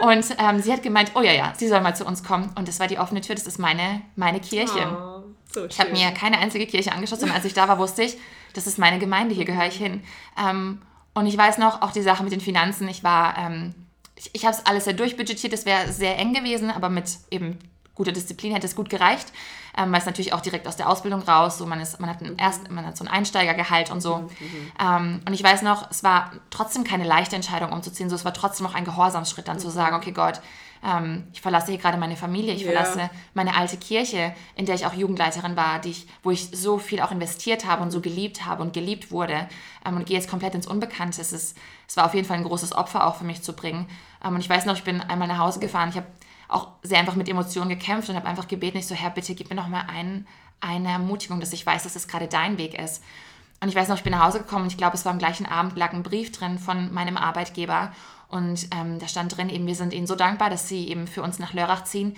cool. 0.01 0.09
Und 0.09 0.25
ähm, 0.39 0.61
sie 0.61 0.71
hat 0.71 0.81
gemeint, 0.81 1.11
oh 1.15 1.21
ja, 1.21 1.33
ja, 1.33 1.53
sie 1.57 1.67
soll 1.67 1.81
mal 1.81 1.95
zu 1.95 2.05
uns 2.05 2.23
kommen. 2.23 2.53
Und 2.57 2.69
das 2.69 2.79
war 2.79 2.87
die 2.87 2.97
offene 2.97 3.19
Tür, 3.19 3.35
das 3.35 3.45
ist 3.45 3.59
meine, 3.59 4.01
meine 4.15 4.39
Kirche. 4.39 4.87
Oh, 4.89 5.23
so 5.51 5.65
ich 5.65 5.79
habe 5.79 5.91
mir 5.91 6.11
keine 6.11 6.37
einzige 6.37 6.65
Kirche 6.67 6.93
angeschaut, 6.93 7.19
sondern 7.19 7.35
als 7.35 7.45
ich 7.45 7.53
da 7.53 7.67
war, 7.67 7.79
wusste 7.79 8.03
ich, 8.03 8.17
das 8.53 8.65
ist 8.65 8.79
meine 8.79 8.97
Gemeinde, 8.97 9.35
hier 9.35 9.45
gehöre 9.45 9.67
ich 9.67 9.75
hin. 9.75 10.01
Ähm, 10.41 10.81
und 11.17 11.25
ich 11.25 11.35
weiß 11.35 11.57
noch, 11.57 11.81
auch 11.81 11.91
die 11.91 12.03
Sache 12.03 12.23
mit 12.23 12.31
den 12.31 12.41
Finanzen, 12.41 12.87
ich 12.87 13.03
war, 13.03 13.35
ähm, 13.39 13.73
ich, 14.15 14.29
ich 14.33 14.45
habe 14.45 14.55
es 14.55 14.63
alles 14.67 14.83
sehr 14.83 14.93
durchbudgetiert, 14.93 15.51
es 15.51 15.65
wäre 15.65 15.91
sehr 15.91 16.15
eng 16.19 16.33
gewesen, 16.33 16.69
aber 16.69 16.89
mit 16.89 17.09
eben 17.31 17.57
guter 17.95 18.11
Disziplin 18.11 18.53
hätte 18.53 18.67
es 18.67 18.75
gut 18.75 18.91
gereicht, 18.91 19.33
ähm, 19.75 19.91
weil 19.91 19.99
es 19.99 20.05
natürlich 20.05 20.33
auch 20.33 20.41
direkt 20.41 20.67
aus 20.67 20.75
der 20.75 20.87
Ausbildung 20.87 21.23
raus, 21.23 21.57
so 21.57 21.65
man 21.65 21.81
ist, 21.81 21.99
man 21.99 22.07
hat 22.07 22.21
ein 22.21 22.37
erst, 22.37 22.69
man 22.69 22.85
hat 22.85 22.97
so 22.97 23.03
ein 23.03 23.07
Einsteigergehalt 23.07 23.89
und 23.89 23.99
so. 23.99 24.17
Mhm, 24.17 24.23
mhm. 24.23 24.71
Ähm, 24.79 25.21
und 25.27 25.33
ich 25.33 25.43
weiß 25.43 25.63
noch, 25.63 25.89
es 25.89 26.03
war 26.03 26.33
trotzdem 26.51 26.83
keine 26.83 27.03
leichte 27.03 27.35
Entscheidung 27.35 27.71
umzuziehen, 27.71 28.11
so 28.11 28.15
es 28.15 28.23
war 28.23 28.35
trotzdem 28.35 28.67
noch 28.67 28.75
ein 28.75 28.85
Gehorsamsschritt, 28.85 29.47
dann 29.47 29.57
mhm. 29.57 29.61
zu 29.61 29.71
sagen, 29.71 29.95
okay 29.95 30.11
Gott, 30.11 30.39
ähm, 30.83 31.27
ich 31.33 31.41
verlasse 31.41 31.71
hier 31.71 31.79
gerade 31.79 31.97
meine 31.97 32.15
Familie, 32.15 32.53
ich 32.53 32.65
verlasse 32.65 33.09
meine 33.33 33.55
alte 33.55 33.77
Kirche, 33.77 34.33
in 34.55 34.65
der 34.65 34.75
ich 34.75 34.85
auch 34.85 34.93
Jugendleiterin 34.93 35.55
war, 35.55 35.79
die 35.79 35.89
ich, 35.89 36.07
wo 36.23 36.31
ich 36.31 36.49
so 36.51 36.77
viel 36.77 37.01
auch 37.01 37.11
investiert 37.11 37.65
habe 37.65 37.83
und 37.83 37.91
so 37.91 38.01
geliebt 38.01 38.45
habe 38.45 38.63
und 38.63 38.73
geliebt 38.73 39.11
wurde 39.11 39.47
ähm, 39.85 39.97
und 39.97 40.05
gehe 40.05 40.17
jetzt 40.17 40.29
komplett 40.29 40.55
ins 40.55 40.67
Unbekannte. 40.67 41.21
Es, 41.21 41.33
ist, 41.33 41.57
es 41.87 41.97
war 41.97 42.05
auf 42.05 42.13
jeden 42.13 42.27
Fall 42.27 42.37
ein 42.37 42.43
großes 42.43 42.73
Opfer 42.73 43.05
auch 43.07 43.15
für 43.15 43.25
mich 43.25 43.41
zu 43.41 43.53
bringen. 43.53 43.87
Ähm, 44.23 44.35
und 44.35 44.41
ich 44.41 44.49
weiß 44.49 44.65
noch, 44.65 44.75
ich 44.75 44.83
bin 44.83 45.01
einmal 45.01 45.27
nach 45.27 45.39
Hause 45.39 45.59
gefahren, 45.59 45.89
ich 45.89 45.95
habe 45.95 46.07
auch 46.47 46.69
sehr 46.81 46.99
einfach 46.99 47.15
mit 47.15 47.27
Emotionen 47.27 47.69
gekämpft 47.69 48.09
und 48.09 48.15
habe 48.15 48.27
einfach 48.27 48.47
gebeten, 48.47 48.77
ich 48.77 48.87
so, 48.87 48.95
Herr, 48.95 49.09
bitte 49.09 49.35
gib 49.35 49.49
mir 49.49 49.55
noch 49.55 49.67
mal 49.67 49.85
ein, 49.87 50.27
eine 50.61 50.89
Ermutigung, 50.89 51.39
dass 51.39 51.53
ich 51.53 51.65
weiß, 51.65 51.83
dass 51.83 51.95
es 51.95 52.07
gerade 52.07 52.27
dein 52.27 52.57
Weg 52.57 52.79
ist. 52.79 53.03
Und 53.59 53.69
ich 53.69 53.75
weiß 53.75 53.87
noch, 53.87 53.97
ich 53.97 54.03
bin 54.03 54.11
nach 54.11 54.23
Hause 54.23 54.39
gekommen 54.39 54.63
und 54.63 54.71
ich 54.71 54.77
glaube, 54.77 54.95
es 54.95 55.03
war 55.03 55.11
am 55.11 55.17
gleichen 55.17 55.45
Abend, 55.45 55.77
lag 55.77 55.93
ein 55.93 56.03
Brief 56.03 56.31
drin 56.31 56.59
von 56.59 56.93
meinem 56.93 57.17
Arbeitgeber 57.17 57.91
und 58.29 58.67
ähm, 58.75 58.99
da 58.99 59.07
stand 59.07 59.37
drin 59.37 59.49
eben, 59.49 59.67
wir 59.67 59.75
sind 59.75 59.93
ihnen 59.93 60.07
so 60.07 60.15
dankbar, 60.15 60.49
dass 60.49 60.67
sie 60.67 60.89
eben 60.89 61.07
für 61.07 61.21
uns 61.21 61.39
nach 61.39 61.53
Lörrach 61.53 61.83
ziehen. 61.83 62.15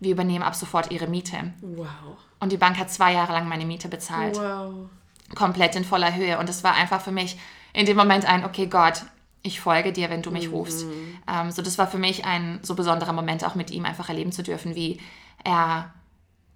wir 0.00 0.12
übernehmen 0.12 0.42
ab 0.42 0.56
sofort 0.56 0.90
ihre 0.90 1.06
Miete. 1.06 1.54
Wow. 1.60 2.16
Und 2.40 2.50
die 2.50 2.56
Bank 2.56 2.76
hat 2.76 2.90
zwei 2.90 3.12
Jahre 3.12 3.32
lang 3.32 3.48
meine 3.48 3.64
Miete 3.64 3.88
bezahlt. 3.88 4.36
Wow. 4.36 4.88
Komplett 5.36 5.76
in 5.76 5.84
voller 5.84 6.14
Höhe. 6.14 6.38
Und 6.38 6.48
es 6.48 6.64
war 6.64 6.74
einfach 6.74 7.00
für 7.00 7.12
mich 7.12 7.38
in 7.72 7.86
dem 7.86 7.96
Moment 7.96 8.24
ein, 8.24 8.44
okay 8.44 8.66
Gott, 8.66 9.04
ich 9.42 9.60
folge 9.60 9.92
dir, 9.92 10.10
wenn 10.10 10.22
du 10.22 10.30
mich 10.30 10.50
rufst. 10.50 10.86
Mhm. 10.86 11.18
Ähm, 11.32 11.50
so, 11.50 11.62
das 11.62 11.78
war 11.78 11.86
für 11.86 11.98
mich 11.98 12.24
ein 12.24 12.60
so 12.62 12.74
besonderer 12.74 13.12
Moment, 13.12 13.44
auch 13.44 13.54
mit 13.54 13.70
ihm 13.70 13.84
einfach 13.84 14.08
erleben 14.08 14.32
zu 14.32 14.42
dürfen, 14.42 14.74
wie 14.74 15.00
er 15.44 15.92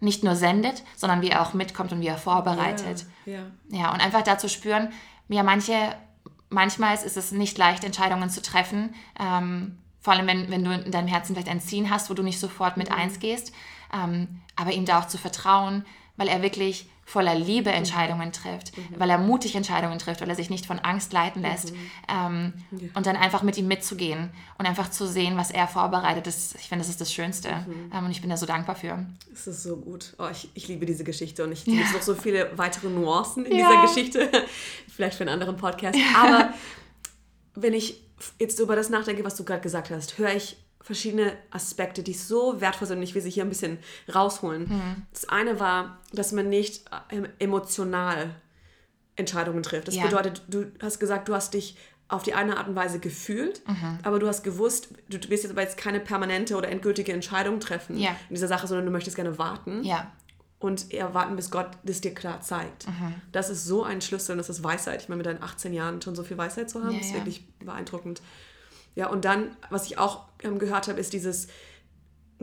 nicht 0.00 0.25
nur 0.25 0.36
sendet, 0.36 0.82
sondern 0.96 1.22
wie 1.22 1.30
er 1.30 1.42
auch 1.42 1.54
mitkommt 1.54 1.92
und 1.92 2.00
wie 2.00 2.06
er 2.06 2.18
vorbereitet. 2.18 3.06
Ja, 3.25 3.32
ja. 3.32 3.42
ja 3.70 3.92
und 3.92 4.00
einfach 4.00 4.22
da 4.22 4.38
zu 4.38 4.48
spüren, 4.48 4.92
ja, 5.28 5.42
manche, 5.42 5.75
manchmal 6.49 6.95
ist 6.95 7.17
es 7.17 7.33
nicht 7.33 7.59
leicht, 7.59 7.85
Entscheidungen 7.85 8.31
zu 8.31 8.43
treffen. 8.43 8.95
Ähm, 9.19 9.79
vor 10.00 10.12
allem, 10.12 10.26
wenn, 10.26 10.50
wenn 10.50 10.65
du 10.65 10.73
in 10.73 10.93
deinem 10.93 11.09
Herzen 11.09 11.35
vielleicht 11.35 11.49
ein 11.49 11.61
Ziehen 11.61 11.91
hast, 11.91 12.11
wo 12.11 12.15
du 12.15 12.23
nicht 12.23 12.38
sofort 12.38 12.76
mit 12.76 12.91
mhm. 12.91 12.97
eins 12.97 13.19
gehst. 13.19 13.53
Ähm, 13.93 14.41
aber 14.55 14.73
ihm 14.73 14.85
da 14.85 15.00
auch 15.00 15.09
zu 15.09 15.19
vertrauen, 15.19 15.85
weil 16.17 16.29
er 16.29 16.43
wirklich 16.43 16.88
voller 17.06 17.36
Liebe 17.36 17.70
mhm. 17.70 17.76
Entscheidungen 17.76 18.32
trifft, 18.32 18.76
mhm. 18.76 18.98
weil 18.98 19.08
er 19.08 19.18
mutig 19.18 19.54
Entscheidungen 19.54 19.98
trifft, 20.00 20.20
weil 20.20 20.28
er 20.28 20.34
sich 20.34 20.50
nicht 20.50 20.66
von 20.66 20.80
Angst 20.80 21.12
leiten 21.12 21.40
lässt. 21.40 21.72
Mhm. 21.72 21.78
Ähm, 22.08 22.52
ja. 22.72 22.88
Und 22.94 23.06
dann 23.06 23.14
einfach 23.14 23.44
mit 23.44 23.56
ihm 23.56 23.68
mitzugehen 23.68 24.30
und 24.58 24.66
einfach 24.66 24.90
zu 24.90 25.06
sehen, 25.06 25.36
was 25.36 25.52
er 25.52 25.68
vorbereitet. 25.68 26.26
Das, 26.26 26.56
ich 26.56 26.68
finde, 26.68 26.82
das 26.82 26.90
ist 26.90 27.00
das 27.00 27.12
Schönste. 27.12 27.48
Mhm. 27.48 27.92
Ähm, 27.94 28.04
und 28.06 28.10
ich 28.10 28.20
bin 28.20 28.28
da 28.28 28.36
so 28.36 28.44
dankbar 28.44 28.75
für. 28.75 29.06
Es 29.32 29.46
ist 29.46 29.62
so 29.62 29.76
gut. 29.76 30.14
Oh, 30.18 30.26
ich, 30.32 30.50
ich 30.54 30.66
liebe 30.66 30.84
diese 30.84 31.04
Geschichte 31.04 31.44
und 31.44 31.52
ich 31.52 31.64
ja. 31.64 31.75
gibt 31.75 31.92
noch 31.92 32.02
so 32.02 32.16
viele 32.16 32.50
weitere 32.58 32.88
Nuancen 32.88 33.46
in 33.46 33.56
ja. 33.56 33.68
dieser 33.68 33.82
Geschichte. 33.82 34.44
Vielleicht 34.88 35.16
für 35.16 35.22
einen 35.22 35.32
anderen 35.32 35.56
Podcast. 35.56 35.96
Aber 36.20 36.52
wenn 37.54 37.72
ich 37.72 38.02
jetzt 38.40 38.58
über 38.58 38.75
das 38.75 38.90
nachdenke, 38.90 39.25
was 39.25 39.36
du 39.36 39.44
gerade 39.44 39.60
gesagt 39.60 39.90
hast, 39.90 40.18
höre 40.18 40.34
ich 40.34 40.56
verschiedene 40.87 41.33
Aspekte, 41.50 42.05
die 42.05 42.12
so 42.12 42.61
wertvoll 42.61 42.87
sind 42.87 42.99
und 42.99 43.02
ich 43.02 43.16
will 43.16 43.21
sie 43.21 43.31
hier 43.31 43.43
ein 43.43 43.49
bisschen 43.49 43.78
rausholen. 44.14 44.69
Mhm. 44.69 45.02
Das 45.12 45.28
eine 45.28 45.59
war, 45.59 45.99
dass 46.12 46.31
man 46.31 46.49
nicht 46.49 46.85
ähm, 47.11 47.26
emotional 47.40 48.31
Entscheidungen 49.16 49.64
trifft. 49.64 49.88
Das 49.88 49.97
ja. 49.97 50.05
bedeutet, 50.05 50.43
du 50.47 50.66
hast 50.81 51.00
gesagt, 51.00 51.28
du 51.28 51.35
hast 51.35 51.55
dich 51.55 51.76
auf 52.07 52.23
die 52.23 52.35
eine 52.35 52.57
Art 52.57 52.69
und 52.69 52.76
Weise 52.76 53.00
gefühlt, 53.00 53.66
mhm. 53.66 53.99
aber 54.05 54.21
du 54.21 54.28
hast 54.28 54.45
gewusst, 54.45 54.90
du 55.09 55.19
willst 55.28 55.43
jetzt 55.43 55.50
aber 55.50 55.62
jetzt 55.62 55.76
keine 55.76 55.99
permanente 55.99 56.55
oder 56.55 56.69
endgültige 56.69 57.12
Entscheidung 57.12 57.59
treffen 57.59 57.99
ja. 57.99 58.11
in 58.28 58.37
dieser 58.37 58.47
Sache, 58.47 58.69
sondern 58.69 58.87
du 58.87 58.93
möchtest 58.93 59.16
gerne 59.16 59.38
warten. 59.38 59.83
Ja. 59.83 60.12
Und 60.61 60.93
eher 60.93 61.14
warten, 61.14 61.35
bis 61.35 61.50
Gott 61.50 61.71
das 61.83 62.00
dir 62.00 62.14
klar 62.14 62.43
zeigt. 62.43 62.87
Mhm. 62.87 63.14
Das 63.33 63.50
ist 63.50 63.64
so 63.64 63.83
ein 63.83 64.00
Schlüssel 64.00 64.33
und 64.33 64.38
das 64.38 64.49
ist 64.50 64.62
Weisheit. 64.62 65.02
Ich 65.02 65.09
meine, 65.09 65.16
mit 65.16 65.26
deinen 65.26 65.43
18 65.43 65.73
Jahren 65.73 66.00
schon 66.00 66.14
so 66.14 66.23
viel 66.23 66.38
Weisheit 66.38 66.71
zu 66.71 66.85
haben, 66.85 66.97
ist 67.00 67.12
wirklich 67.12 67.45
beeindruckend. 67.59 68.23
Ja, 68.97 69.09
und 69.09 69.25
dann, 69.25 69.57
was 69.71 69.87
ich 69.87 69.99
auch 69.99 70.25
ähm, 70.43 70.59
gehört 70.59 70.88
habe, 70.88 70.99
ist 70.99 71.12
dieses 71.12 71.47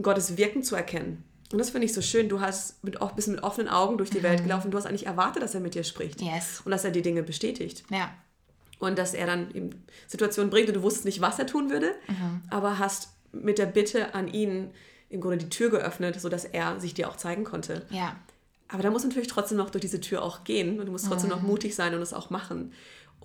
Gottes 0.01 0.37
Wirken 0.37 0.63
zu 0.63 0.75
erkennen. 0.75 1.23
Und 1.51 1.59
das 1.59 1.71
finde 1.71 1.85
ich 1.85 1.93
so 1.93 2.01
schön. 2.01 2.29
Du 2.29 2.41
hast 2.41 2.83
mit, 2.83 2.97
bist 3.15 3.27
mit 3.27 3.43
offenen 3.43 3.69
Augen 3.69 3.97
durch 3.97 4.09
die 4.09 4.19
mhm. 4.19 4.23
Welt 4.23 4.43
gelaufen. 4.43 4.71
Du 4.71 4.77
hast 4.77 4.85
eigentlich 4.85 5.05
erwartet, 5.05 5.43
dass 5.43 5.53
er 5.53 5.61
mit 5.61 5.75
dir 5.75 5.83
spricht. 5.83 6.21
Yes. 6.21 6.61
Und 6.63 6.71
dass 6.71 6.85
er 6.85 6.91
die 6.91 7.01
Dinge 7.01 7.21
bestätigt. 7.21 7.83
Ja. 7.89 8.11
Und 8.79 8.97
dass 8.97 9.13
er 9.13 9.27
dann 9.27 9.53
eben 9.53 9.69
Situationen 10.07 10.49
bringt 10.49 10.67
und 10.69 10.75
du 10.75 10.81
wusstest 10.83 11.05
nicht, 11.05 11.21
was 11.21 11.39
er 11.39 11.47
tun 11.47 11.69
würde, 11.69 11.93
mhm. 12.07 12.41
aber 12.49 12.79
hast 12.79 13.09
mit 13.31 13.57
der 13.57 13.65
Bitte 13.65 14.13
an 14.13 14.27
ihn 14.27 14.71
im 15.09 15.21
Grunde 15.21 15.37
die 15.37 15.49
Tür 15.49 15.69
geöffnet, 15.69 16.19
sodass 16.19 16.43
er 16.43 16.79
sich 16.79 16.93
dir 16.93 17.09
auch 17.09 17.15
zeigen 17.15 17.43
konnte. 17.43 17.85
Ja. 17.89 18.15
Aber 18.67 18.81
da 18.81 18.89
muss 18.89 19.03
natürlich 19.03 19.27
trotzdem 19.27 19.57
noch 19.57 19.69
durch 19.69 19.83
diese 19.83 20.01
Tür 20.01 20.23
auch 20.23 20.43
gehen 20.43 20.79
und 20.79 20.87
du 20.87 20.91
musst 20.91 21.07
trotzdem 21.07 21.29
mhm. 21.29 21.35
noch 21.35 21.43
mutig 21.43 21.75
sein 21.75 21.93
und 21.93 22.01
es 22.01 22.13
auch 22.13 22.29
machen. 22.31 22.73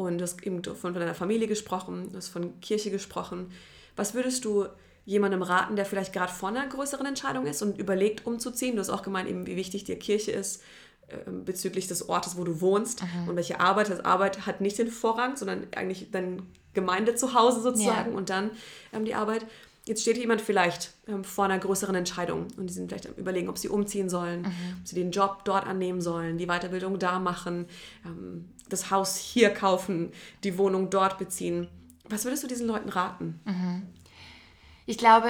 Und 0.04 0.18
du 0.18 0.22
hast 0.22 0.42
eben 0.44 0.62
von 0.62 0.94
deiner 0.94 1.14
Familie 1.14 1.48
gesprochen, 1.48 2.08
du 2.10 2.16
hast 2.16 2.28
von 2.28 2.60
Kirche 2.60 2.90
gesprochen. 2.90 3.50
Was 3.96 4.14
würdest 4.14 4.44
du 4.44 4.66
jemandem 5.04 5.42
raten, 5.42 5.76
der 5.76 5.84
vielleicht 5.84 6.12
gerade 6.12 6.32
vor 6.32 6.50
einer 6.50 6.66
größeren 6.66 7.06
Entscheidung 7.06 7.46
ist 7.46 7.62
und 7.62 7.78
überlegt, 7.78 8.26
umzuziehen? 8.26 8.76
Du 8.76 8.80
hast 8.80 8.90
auch 8.90 9.02
gemeint, 9.02 9.28
eben, 9.28 9.46
wie 9.46 9.56
wichtig 9.56 9.84
dir 9.84 9.98
Kirche 9.98 10.32
ist 10.32 10.62
äh, 11.08 11.30
bezüglich 11.30 11.88
des 11.88 12.08
Ortes, 12.08 12.36
wo 12.36 12.44
du 12.44 12.60
wohnst 12.60 13.02
mhm. 13.02 13.28
und 13.28 13.36
welche 13.36 13.60
Arbeit. 13.60 13.90
Das 13.90 14.04
Arbeit 14.04 14.46
hat 14.46 14.60
nicht 14.60 14.78
den 14.78 14.90
Vorrang, 14.90 15.36
sondern 15.36 15.66
eigentlich 15.74 16.10
dein 16.10 16.42
Gemeinde 16.74 17.14
zu 17.14 17.34
Hause 17.34 17.60
sozusagen 17.60 18.12
ja. 18.12 18.16
und 18.16 18.30
dann 18.30 18.50
ähm, 18.92 19.04
die 19.04 19.14
Arbeit. 19.14 19.46
Jetzt 19.88 20.02
steht 20.02 20.18
jemand 20.18 20.42
vielleicht 20.42 20.92
ähm, 21.06 21.24
vor 21.24 21.46
einer 21.46 21.58
größeren 21.58 21.94
Entscheidung 21.94 22.48
und 22.58 22.68
die 22.68 22.74
sind 22.74 22.90
vielleicht 22.90 23.06
am 23.06 23.14
Überlegen, 23.14 23.48
ob 23.48 23.56
sie 23.56 23.70
umziehen 23.70 24.10
sollen, 24.10 24.42
mhm. 24.42 24.76
ob 24.80 24.86
sie 24.86 24.96
den 24.96 25.10
Job 25.10 25.46
dort 25.46 25.66
annehmen 25.66 26.02
sollen, 26.02 26.36
die 26.36 26.46
Weiterbildung 26.46 26.98
da 26.98 27.18
machen, 27.18 27.64
ähm, 28.04 28.50
das 28.68 28.90
Haus 28.90 29.16
hier 29.16 29.48
kaufen, 29.48 30.12
die 30.44 30.58
Wohnung 30.58 30.90
dort 30.90 31.16
beziehen. 31.16 31.68
Was 32.10 32.26
würdest 32.26 32.42
du 32.42 32.48
diesen 32.48 32.66
Leuten 32.66 32.90
raten? 32.90 33.40
Mhm. 33.46 33.82
Ich 34.88 34.96
glaube, 34.96 35.28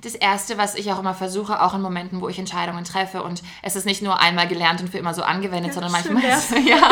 das 0.00 0.14
Erste, 0.14 0.56
was 0.56 0.74
ich 0.74 0.90
auch 0.90 0.98
immer 0.98 1.12
versuche, 1.12 1.60
auch 1.60 1.74
in 1.74 1.82
Momenten, 1.82 2.22
wo 2.22 2.30
ich 2.30 2.38
Entscheidungen 2.38 2.84
treffe, 2.84 3.22
und 3.22 3.42
es 3.60 3.76
ist 3.76 3.84
nicht 3.84 4.00
nur 4.00 4.18
einmal 4.18 4.48
gelernt 4.48 4.80
und 4.80 4.88
für 4.88 4.96
immer 4.96 5.12
so 5.12 5.22
angewendet, 5.22 5.74
ja, 5.74 5.74
sondern 5.74 5.92
manchmal, 5.92 6.24
ist, 6.24 6.52
ja, 6.66 6.90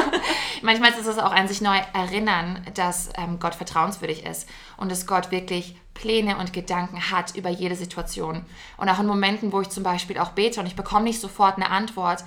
manchmal 0.61 0.91
ist 0.91 1.07
es 1.07 1.17
auch 1.17 1.33
ein 1.33 1.49
sich 1.49 1.63
neu 1.63 1.79
erinnern, 1.95 2.67
dass 2.75 3.09
ähm, 3.17 3.39
Gott 3.41 3.55
vertrauenswürdig 3.55 4.27
ist 4.27 4.47
und 4.77 4.93
dass 4.93 5.07
Gott 5.07 5.31
wirklich 5.31 5.75
Pläne 5.95 6.37
und 6.37 6.53
Gedanken 6.53 7.11
hat 7.11 7.35
über 7.35 7.49
jede 7.49 7.77
Situation. 7.77 8.45
Und 8.77 8.91
auch 8.91 9.01
in 9.01 9.07
Momenten, 9.07 9.51
wo 9.51 9.63
ich 9.63 9.71
zum 9.71 9.83
Beispiel 9.83 10.19
auch 10.19 10.33
bete 10.33 10.61
und 10.61 10.67
ich 10.67 10.77
bekomme 10.77 11.05
nicht 11.05 11.19
sofort 11.19 11.57
eine 11.57 11.71
Antwort, 11.71 12.25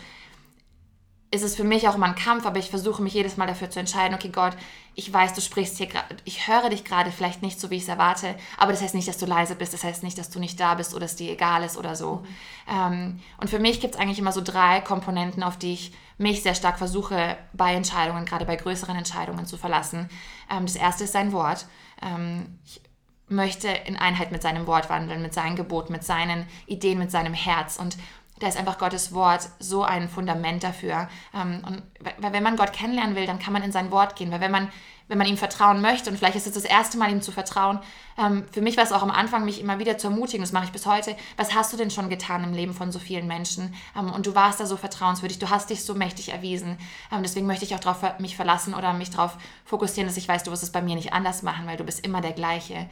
ist 1.31 1.43
es 1.43 1.55
für 1.55 1.63
mich 1.63 1.87
auch 1.87 1.95
immer 1.95 2.05
ein 2.05 2.15
Kampf, 2.15 2.45
aber 2.45 2.59
ich 2.59 2.69
versuche 2.69 3.01
mich 3.01 3.13
jedes 3.13 3.35
Mal 3.35 3.47
dafür 3.47 3.69
zu 3.69 3.79
entscheiden, 3.79 4.15
okay 4.15 4.29
Gott, 4.29 4.53
ich 4.93 5.11
weiß, 5.11 5.33
du 5.33 5.41
sprichst 5.41 5.77
hier 5.77 5.87
gerade, 5.87 6.15
ich 6.23 6.47
höre 6.47 6.69
dich 6.69 6.85
gerade 6.85 7.11
vielleicht 7.11 7.41
nicht 7.41 7.59
so, 7.59 7.69
wie 7.69 7.75
ich 7.75 7.83
es 7.83 7.89
erwarte, 7.89 8.35
aber 8.57 8.71
das 8.71 8.81
heißt 8.81 8.95
nicht, 8.95 9.07
dass 9.07 9.17
du 9.17 9.25
leise 9.25 9.55
bist, 9.55 9.73
das 9.73 9.83
heißt 9.83 10.03
nicht, 10.03 10.17
dass 10.17 10.29
du 10.29 10.39
nicht 10.39 10.59
da 10.59 10.75
bist 10.75 10.93
oder 10.93 11.05
es 11.05 11.15
dir 11.15 11.31
egal 11.31 11.63
ist 11.63 11.77
oder 11.77 11.95
so. 11.95 12.23
Mhm. 12.67 12.73
Ähm, 12.73 13.19
und 13.39 13.49
für 13.49 13.59
mich 13.59 13.81
gibt 13.81 13.95
es 13.95 13.99
eigentlich 13.99 14.19
immer 14.19 14.31
so 14.31 14.41
drei 14.41 14.79
Komponenten, 14.81 15.43
auf 15.43 15.57
die 15.57 15.73
ich 15.73 15.91
mich 16.17 16.43
sehr 16.43 16.55
stark 16.55 16.77
versuche, 16.77 17.37
bei 17.53 17.73
Entscheidungen, 17.73 18.25
gerade 18.25 18.45
bei 18.45 18.55
größeren 18.55 18.95
Entscheidungen 18.95 19.45
zu 19.45 19.57
verlassen. 19.57 20.09
Ähm, 20.49 20.65
das 20.65 20.75
erste 20.75 21.03
ist 21.03 21.13
sein 21.13 21.33
Wort. 21.33 21.65
Ähm, 22.01 22.59
ich 22.65 22.81
möchte 23.27 23.67
in 23.67 23.97
Einheit 23.97 24.31
mit 24.31 24.41
seinem 24.41 24.67
Wort 24.67 24.89
wandeln, 24.89 25.21
mit 25.21 25.33
seinen 25.33 25.55
Geboten, 25.55 25.91
mit 25.91 26.03
seinen 26.03 26.47
Ideen, 26.67 26.99
mit 26.99 27.11
seinem 27.11 27.33
Herz 27.33 27.77
und 27.77 27.97
da 28.39 28.47
ist 28.47 28.57
einfach 28.57 28.77
Gottes 28.77 29.13
Wort 29.13 29.47
so 29.59 29.83
ein 29.83 30.09
Fundament 30.09 30.63
dafür. 30.63 31.07
Ähm, 31.33 31.61
und 31.65 31.83
weil 32.19 32.33
wenn 32.33 32.43
man 32.43 32.57
Gott 32.57 32.73
kennenlernen 32.73 33.15
will, 33.15 33.25
dann 33.25 33.39
kann 33.39 33.53
man 33.53 33.63
in 33.63 33.71
sein 33.71 33.91
Wort 33.91 34.17
gehen. 34.17 34.29
Weil 34.29 34.41
wenn 34.41 34.51
man, 34.51 34.69
wenn 35.07 35.17
man 35.17 35.27
ihm 35.27 35.37
vertrauen 35.37 35.81
möchte, 35.81 36.09
und 36.09 36.17
vielleicht 36.17 36.35
ist 36.35 36.45
es 36.45 36.53
das 36.53 36.65
erste 36.65 36.97
Mal, 36.97 37.11
ihm 37.11 37.21
zu 37.21 37.31
vertrauen, 37.31 37.79
ähm, 38.17 38.43
für 38.51 38.59
mich 38.61 38.75
war 38.75 38.83
es 38.83 38.91
auch 38.91 39.03
am 39.03 39.11
Anfang, 39.11 39.45
mich 39.45 39.61
immer 39.61 39.79
wieder 39.79 39.97
zu 39.97 40.07
ermutigen, 40.07 40.41
das 40.41 40.51
mache 40.51 40.65
ich 40.65 40.71
bis 40.73 40.85
heute, 40.85 41.15
was 41.37 41.55
hast 41.55 41.71
du 41.71 41.77
denn 41.77 41.91
schon 41.91 42.09
getan 42.09 42.43
im 42.43 42.51
Leben 42.51 42.73
von 42.73 42.91
so 42.91 42.99
vielen 42.99 43.25
Menschen? 43.25 43.73
Ähm, 43.97 44.11
und 44.11 44.25
du 44.25 44.35
warst 44.35 44.59
da 44.59 44.65
so 44.65 44.75
vertrauenswürdig, 44.75 45.39
du 45.39 45.49
hast 45.49 45.69
dich 45.69 45.85
so 45.85 45.95
mächtig 45.95 46.33
erwiesen. 46.33 46.77
deswegen 47.23 47.47
möchte 47.47 47.63
ich 47.63 47.73
auch 47.73 47.79
darauf 47.79 48.19
mich 48.19 48.35
verlassen 48.35 48.73
oder 48.73 48.91
mich 48.91 49.11
darauf 49.11 49.37
fokussieren, 49.63 50.09
dass 50.09 50.17
ich 50.17 50.27
weiß, 50.27 50.43
du 50.43 50.51
wirst 50.51 50.63
es 50.63 50.71
bei 50.71 50.81
mir 50.81 50.95
nicht 50.95 51.13
anders 51.13 51.41
machen, 51.41 51.67
weil 51.67 51.77
du 51.77 51.85
bist 51.85 52.05
immer 52.05 52.19
der 52.19 52.33
gleiche. 52.33 52.89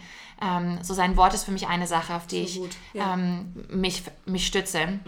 so 0.82 0.94
sein 0.94 1.18
Wort 1.18 1.34
ist 1.34 1.44
für 1.44 1.52
mich 1.52 1.68
eine 1.68 1.88
Sache, 1.88 2.16
auf 2.16 2.28
die 2.28 2.48
so 2.48 2.66
ich 2.66 2.72
ja. 2.94 3.18
mich, 3.70 4.04
mich 4.26 4.48
stütze. 4.48 5.00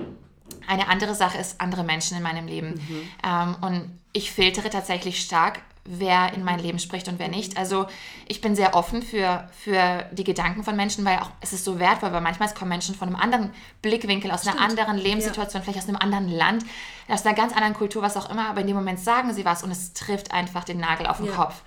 Eine 0.67 0.87
andere 0.87 1.15
Sache 1.15 1.37
ist 1.37 1.61
andere 1.61 1.83
Menschen 1.83 2.17
in 2.17 2.23
meinem 2.23 2.47
Leben. 2.47 2.69
Mhm. 2.69 3.09
Ähm, 3.23 3.55
und 3.61 3.99
ich 4.13 4.31
filtere 4.31 4.69
tatsächlich 4.69 5.21
stark, 5.21 5.59
wer 5.85 6.33
in 6.33 6.43
mein 6.43 6.59
Leben 6.59 6.79
spricht 6.79 7.07
und 7.07 7.19
wer 7.19 7.27
nicht. 7.27 7.57
Also 7.57 7.85
ich 8.27 8.41
bin 8.41 8.55
sehr 8.55 8.73
offen 8.73 9.03
für, 9.03 9.47
für 9.51 10.05
die 10.11 10.23
Gedanken 10.23 10.63
von 10.63 10.75
Menschen, 10.75 11.05
weil 11.05 11.19
auch 11.19 11.29
es 11.41 11.53
ist 11.53 11.63
so 11.63 11.79
wertvoll, 11.79 12.11
weil 12.11 12.21
manchmal 12.21 12.51
kommen 12.53 12.69
Menschen 12.69 12.95
von 12.95 13.07
einem 13.07 13.17
anderen 13.17 13.51
Blickwinkel, 13.83 14.31
aus 14.31 14.41
Stimmt. 14.41 14.57
einer 14.57 14.65
anderen 14.65 14.97
Lebenssituation, 14.97 15.61
ja. 15.61 15.63
vielleicht 15.63 15.83
aus 15.83 15.87
einem 15.87 15.97
anderen 15.97 16.29
Land, 16.29 16.65
aus 17.07 17.25
einer 17.25 17.35
ganz 17.35 17.53
anderen 17.53 17.75
Kultur, 17.75 18.01
was 18.01 18.17
auch 18.17 18.31
immer, 18.31 18.49
aber 18.49 18.61
in 18.61 18.67
dem 18.67 18.75
Moment 18.75 18.99
sagen 18.99 19.33
sie 19.33 19.45
was 19.45 19.61
und 19.61 19.69
es 19.69 19.93
trifft 19.93 20.31
einfach 20.31 20.63
den 20.63 20.79
Nagel 20.79 21.05
auf 21.05 21.17
den 21.17 21.27
ja. 21.27 21.33
Kopf. 21.33 21.61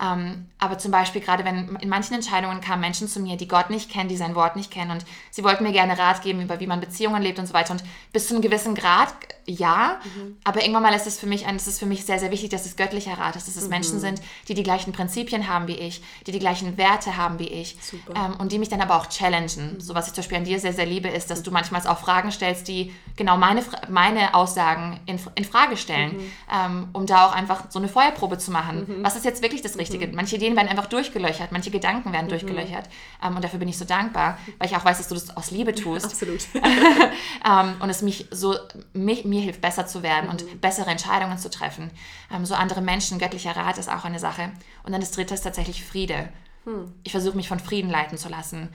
Ähm, 0.00 0.46
aber 0.58 0.78
zum 0.78 0.90
Beispiel 0.90 1.20
gerade 1.20 1.44
wenn 1.44 1.76
in 1.76 1.88
manchen 1.88 2.14
Entscheidungen 2.14 2.60
kamen 2.60 2.80
Menschen 2.80 3.08
zu 3.08 3.20
mir, 3.20 3.36
die 3.36 3.48
Gott 3.48 3.70
nicht 3.70 3.90
kennen, 3.90 4.08
die 4.08 4.16
sein 4.16 4.34
Wort 4.34 4.56
nicht 4.56 4.70
kennen 4.70 4.90
und 4.90 5.04
sie 5.30 5.44
wollten 5.44 5.64
mir 5.64 5.72
gerne 5.72 5.98
Rat 5.98 6.22
geben 6.22 6.42
über 6.42 6.60
wie 6.60 6.66
man 6.66 6.80
Beziehungen 6.80 7.22
lebt 7.22 7.38
und 7.38 7.46
so 7.46 7.54
weiter 7.54 7.72
und 7.72 7.82
bis 8.12 8.28
zu 8.28 8.34
einem 8.34 8.42
gewissen 8.42 8.74
Grad 8.74 9.14
ja, 9.48 10.00
mhm. 10.02 10.36
aber 10.42 10.60
irgendwann 10.62 10.82
mal 10.82 10.92
ist 10.92 11.06
es 11.06 11.20
für 11.20 11.26
mich 11.26 11.46
ein, 11.46 11.54
es 11.54 11.68
ist 11.68 11.78
für 11.78 11.86
mich 11.86 12.04
sehr 12.04 12.18
sehr 12.18 12.32
wichtig, 12.32 12.50
dass 12.50 12.66
es 12.66 12.74
göttlicher 12.74 13.16
Rat 13.16 13.36
ist, 13.36 13.46
dass 13.46 13.56
es 13.56 13.64
mhm. 13.64 13.70
Menschen 13.70 14.00
sind, 14.00 14.20
die 14.48 14.54
die 14.54 14.64
gleichen 14.64 14.92
Prinzipien 14.92 15.48
haben 15.48 15.68
wie 15.68 15.76
ich, 15.76 16.02
die 16.26 16.32
die 16.32 16.40
gleichen 16.40 16.76
Werte 16.76 17.16
haben 17.16 17.38
wie 17.38 17.46
ich 17.46 17.76
ähm, 18.14 18.34
und 18.38 18.50
die 18.50 18.58
mich 18.58 18.70
dann 18.70 18.80
aber 18.80 18.96
auch 18.96 19.06
challengen. 19.06 19.74
Mhm. 19.74 19.80
So 19.80 19.94
was 19.94 20.08
ich 20.08 20.14
zum 20.14 20.22
Beispiel 20.22 20.38
an 20.38 20.44
dir 20.44 20.58
sehr 20.58 20.72
sehr 20.72 20.86
liebe 20.86 21.08
ist, 21.08 21.30
dass 21.30 21.44
du 21.44 21.52
manchmal 21.52 21.86
auch 21.86 21.98
Fragen 21.98 22.32
stellst, 22.32 22.66
die 22.66 22.92
genau 23.14 23.36
meine 23.36 23.62
meine 23.88 24.34
Aussagen 24.34 24.98
in, 25.06 25.20
in 25.36 25.44
Frage 25.44 25.76
stellen, 25.76 26.16
mhm. 26.16 26.32
ähm, 26.52 26.88
um 26.92 27.06
da 27.06 27.26
auch 27.26 27.32
einfach 27.32 27.70
so 27.70 27.78
eine 27.78 27.88
Feuerprobe 27.88 28.38
zu 28.38 28.50
machen. 28.50 28.86
Mhm. 28.88 29.04
Was 29.04 29.14
ist 29.14 29.24
jetzt 29.24 29.42
wirklich 29.42 29.62
das 29.62 29.78
Richtige? 29.78 29.85
Richtige. 29.86 30.08
Mhm. 30.08 30.14
Manche 30.14 30.36
Ideen 30.36 30.56
werden 30.56 30.68
einfach 30.68 30.86
durchgelöchert, 30.86 31.52
manche 31.52 31.70
Gedanken 31.70 32.12
werden 32.12 32.26
mhm. 32.26 32.30
durchgelöchert. 32.30 32.88
Ähm, 33.22 33.36
und 33.36 33.44
dafür 33.44 33.58
bin 33.58 33.68
ich 33.68 33.78
so 33.78 33.84
dankbar, 33.84 34.38
weil 34.58 34.68
ich 34.68 34.76
auch 34.76 34.84
weiß, 34.84 34.98
dass 34.98 35.08
du 35.08 35.14
das 35.14 35.36
aus 35.36 35.50
Liebe 35.50 35.74
tust. 35.74 36.04
Absolut. 36.12 36.46
ähm, 36.54 37.74
und 37.80 37.90
es 37.90 38.02
mich 38.02 38.26
so, 38.30 38.56
mich, 38.92 39.24
mir 39.24 39.40
hilft, 39.40 39.60
besser 39.60 39.86
zu 39.86 40.02
werden 40.02 40.26
mhm. 40.26 40.30
und 40.30 40.60
bessere 40.60 40.90
Entscheidungen 40.90 41.38
zu 41.38 41.50
treffen. 41.50 41.90
Ähm, 42.32 42.44
so 42.44 42.54
andere 42.54 42.80
Menschen, 42.80 43.18
göttlicher 43.18 43.56
Rat 43.56 43.78
ist 43.78 43.90
auch 43.90 44.04
eine 44.04 44.18
Sache. 44.18 44.50
Und 44.82 44.92
dann 44.92 45.00
das 45.00 45.12
dritte 45.12 45.34
ist 45.34 45.42
tatsächlich 45.42 45.84
Friede. 45.84 46.28
Mhm. 46.64 46.92
Ich 47.04 47.12
versuche 47.12 47.36
mich 47.36 47.48
von 47.48 47.60
Frieden 47.60 47.90
leiten 47.90 48.18
zu 48.18 48.28
lassen. 48.28 48.68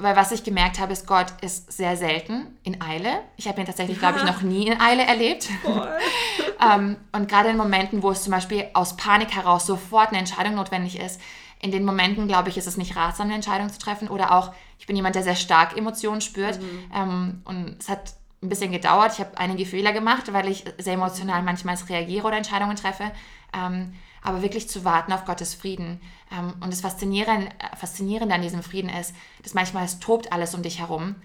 Weil 0.00 0.16
was 0.16 0.32
ich 0.32 0.44
gemerkt 0.44 0.78
habe, 0.78 0.92
ist, 0.92 1.06
Gott 1.06 1.26
ist 1.42 1.70
sehr 1.72 1.96
selten 1.96 2.58
in 2.62 2.80
Eile. 2.80 3.20
Ich 3.36 3.46
habe 3.46 3.60
ihn 3.60 3.66
tatsächlich, 3.66 3.98
glaube 3.98 4.18
ich, 4.18 4.24
noch 4.24 4.42
nie 4.42 4.66
in 4.66 4.80
Eile 4.80 5.04
erlebt. 5.04 5.48
ähm, 6.74 6.96
und 7.12 7.28
gerade 7.28 7.50
in 7.50 7.56
Momenten, 7.56 8.02
wo 8.02 8.10
es 8.10 8.24
zum 8.24 8.32
Beispiel 8.32 8.64
aus 8.72 8.96
Panik 8.96 9.34
heraus 9.34 9.66
sofort 9.66 10.08
eine 10.08 10.18
Entscheidung 10.18 10.54
notwendig 10.54 10.98
ist, 10.98 11.20
in 11.62 11.70
den 11.70 11.84
Momenten, 11.84 12.26
glaube 12.26 12.48
ich, 12.48 12.56
ist 12.56 12.66
es 12.66 12.78
nicht 12.78 12.96
ratsam, 12.96 13.26
eine 13.26 13.34
Entscheidung 13.34 13.70
zu 13.70 13.78
treffen. 13.78 14.08
Oder 14.08 14.32
auch, 14.32 14.52
ich 14.78 14.86
bin 14.86 14.96
jemand, 14.96 15.14
der 15.14 15.22
sehr 15.22 15.36
stark 15.36 15.76
Emotionen 15.76 16.22
spürt. 16.22 16.60
Mhm. 16.60 16.90
Ähm, 16.94 17.42
und 17.44 17.76
es 17.78 17.88
hat 17.88 18.14
ein 18.42 18.48
bisschen 18.48 18.72
gedauert. 18.72 19.12
Ich 19.12 19.20
habe 19.20 19.36
einige 19.36 19.66
Fehler 19.66 19.92
gemacht, 19.92 20.32
weil 20.32 20.48
ich 20.48 20.64
sehr 20.78 20.94
emotional 20.94 21.42
manchmal 21.42 21.76
reagiere 21.88 22.26
oder 22.26 22.38
Entscheidungen 22.38 22.76
treffe. 22.76 23.12
Ähm, 23.54 23.92
aber 24.22 24.42
wirklich 24.42 24.68
zu 24.68 24.84
warten 24.84 25.12
auf 25.12 25.24
Gottes 25.24 25.54
Frieden. 25.54 26.00
Ähm, 26.32 26.54
und 26.60 26.72
das 26.72 26.80
Faszinierende, 26.80 27.50
Faszinierende 27.76 28.34
an 28.34 28.42
diesem 28.42 28.62
Frieden 28.62 28.90
ist, 28.90 29.14
dass 29.42 29.54
manchmal 29.54 29.84
es 29.84 29.98
tobt 29.98 30.32
alles 30.32 30.54
um 30.54 30.62
dich 30.62 30.80
herum. 30.80 31.16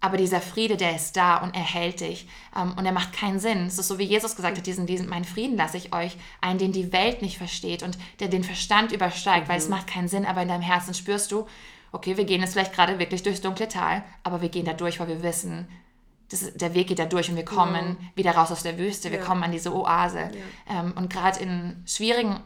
Aber 0.00 0.18
dieser 0.18 0.40
Friede, 0.40 0.76
der 0.76 0.94
ist 0.94 1.16
da 1.16 1.38
und 1.38 1.54
er 1.56 1.62
hält 1.62 2.00
dich. 2.00 2.28
Ähm, 2.54 2.74
und 2.76 2.84
er 2.84 2.92
macht 2.92 3.12
keinen 3.12 3.40
Sinn. 3.40 3.66
Es 3.66 3.78
ist 3.78 3.88
so, 3.88 3.98
wie 3.98 4.04
Jesus 4.04 4.36
gesagt 4.36 4.58
hat, 4.58 4.66
diesen, 4.66 4.86
diesen, 4.86 5.08
meinen 5.08 5.24
Frieden 5.24 5.56
lasse 5.56 5.78
ich 5.78 5.94
euch, 5.94 6.16
einen, 6.40 6.58
den 6.58 6.72
die 6.72 6.92
Welt 6.92 7.22
nicht 7.22 7.38
versteht 7.38 7.82
und 7.82 7.96
der 8.20 8.28
den 8.28 8.44
Verstand 8.44 8.92
übersteigt, 8.92 9.46
mhm. 9.46 9.50
weil 9.50 9.58
es 9.58 9.68
mhm. 9.68 9.74
macht 9.74 9.86
keinen 9.86 10.08
Sinn, 10.08 10.26
aber 10.26 10.42
in 10.42 10.48
deinem 10.48 10.62
Herzen 10.62 10.94
spürst 10.94 11.32
du, 11.32 11.46
okay, 11.92 12.16
wir 12.16 12.24
gehen 12.24 12.42
jetzt 12.42 12.52
vielleicht 12.52 12.74
gerade 12.74 12.98
wirklich 12.98 13.22
durchs 13.22 13.40
dunkle 13.40 13.68
Tal, 13.68 14.04
aber 14.22 14.42
wir 14.42 14.50
gehen 14.50 14.66
da 14.66 14.74
durch, 14.74 15.00
weil 15.00 15.08
wir 15.08 15.22
wissen, 15.22 15.66
das, 16.30 16.52
der 16.54 16.74
Weg 16.74 16.88
geht 16.88 16.98
da 16.98 17.06
durch 17.06 17.30
und 17.30 17.36
wir 17.36 17.44
kommen 17.44 17.96
ja. 18.00 18.06
wieder 18.16 18.32
raus 18.32 18.50
aus 18.50 18.62
der 18.62 18.78
Wüste, 18.78 19.10
wir 19.10 19.18
ja. 19.18 19.24
kommen 19.24 19.42
an 19.42 19.52
diese 19.52 19.74
Oase. 19.74 20.30
Ja. 20.68 20.80
Ähm, 20.80 20.92
und 20.96 21.12
gerade 21.12 21.40
in 21.40 21.82
schwierigen 21.86 22.40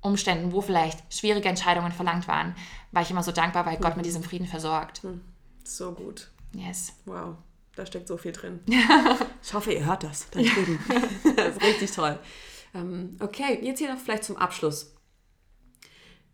Umständen, 0.00 0.52
wo 0.52 0.60
vielleicht 0.60 1.12
schwierige 1.12 1.48
Entscheidungen 1.48 1.92
verlangt 1.92 2.28
waren, 2.28 2.54
war 2.92 3.02
ich 3.02 3.10
immer 3.10 3.22
so 3.22 3.32
dankbar, 3.32 3.66
weil 3.66 3.78
Gott 3.78 3.96
mit 3.96 4.06
diesem 4.06 4.22
Frieden 4.22 4.46
versorgt. 4.46 5.02
Hm. 5.02 5.20
So 5.64 5.92
gut. 5.92 6.30
Yes. 6.52 6.94
Wow, 7.04 7.36
da 7.74 7.84
steckt 7.84 8.08
so 8.08 8.16
viel 8.16 8.32
drin. 8.32 8.60
ich 9.42 9.52
hoffe, 9.52 9.72
ihr 9.72 9.84
hört 9.84 10.04
das 10.04 10.30
da 10.30 10.40
drüben. 10.40 10.78
das 11.36 11.56
ist 11.56 11.62
richtig 11.62 11.90
toll. 11.90 12.18
Ähm, 12.74 13.16
okay, 13.20 13.58
jetzt 13.62 13.78
hier 13.78 13.92
noch 13.92 14.00
vielleicht 14.00 14.24
zum 14.24 14.36
Abschluss. 14.36 14.94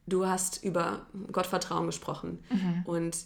Du 0.07 0.27
hast 0.27 0.63
über 0.63 1.07
Gottvertrauen 1.33 1.87
gesprochen 1.87 2.45
mhm. 2.51 2.83
und 2.85 3.17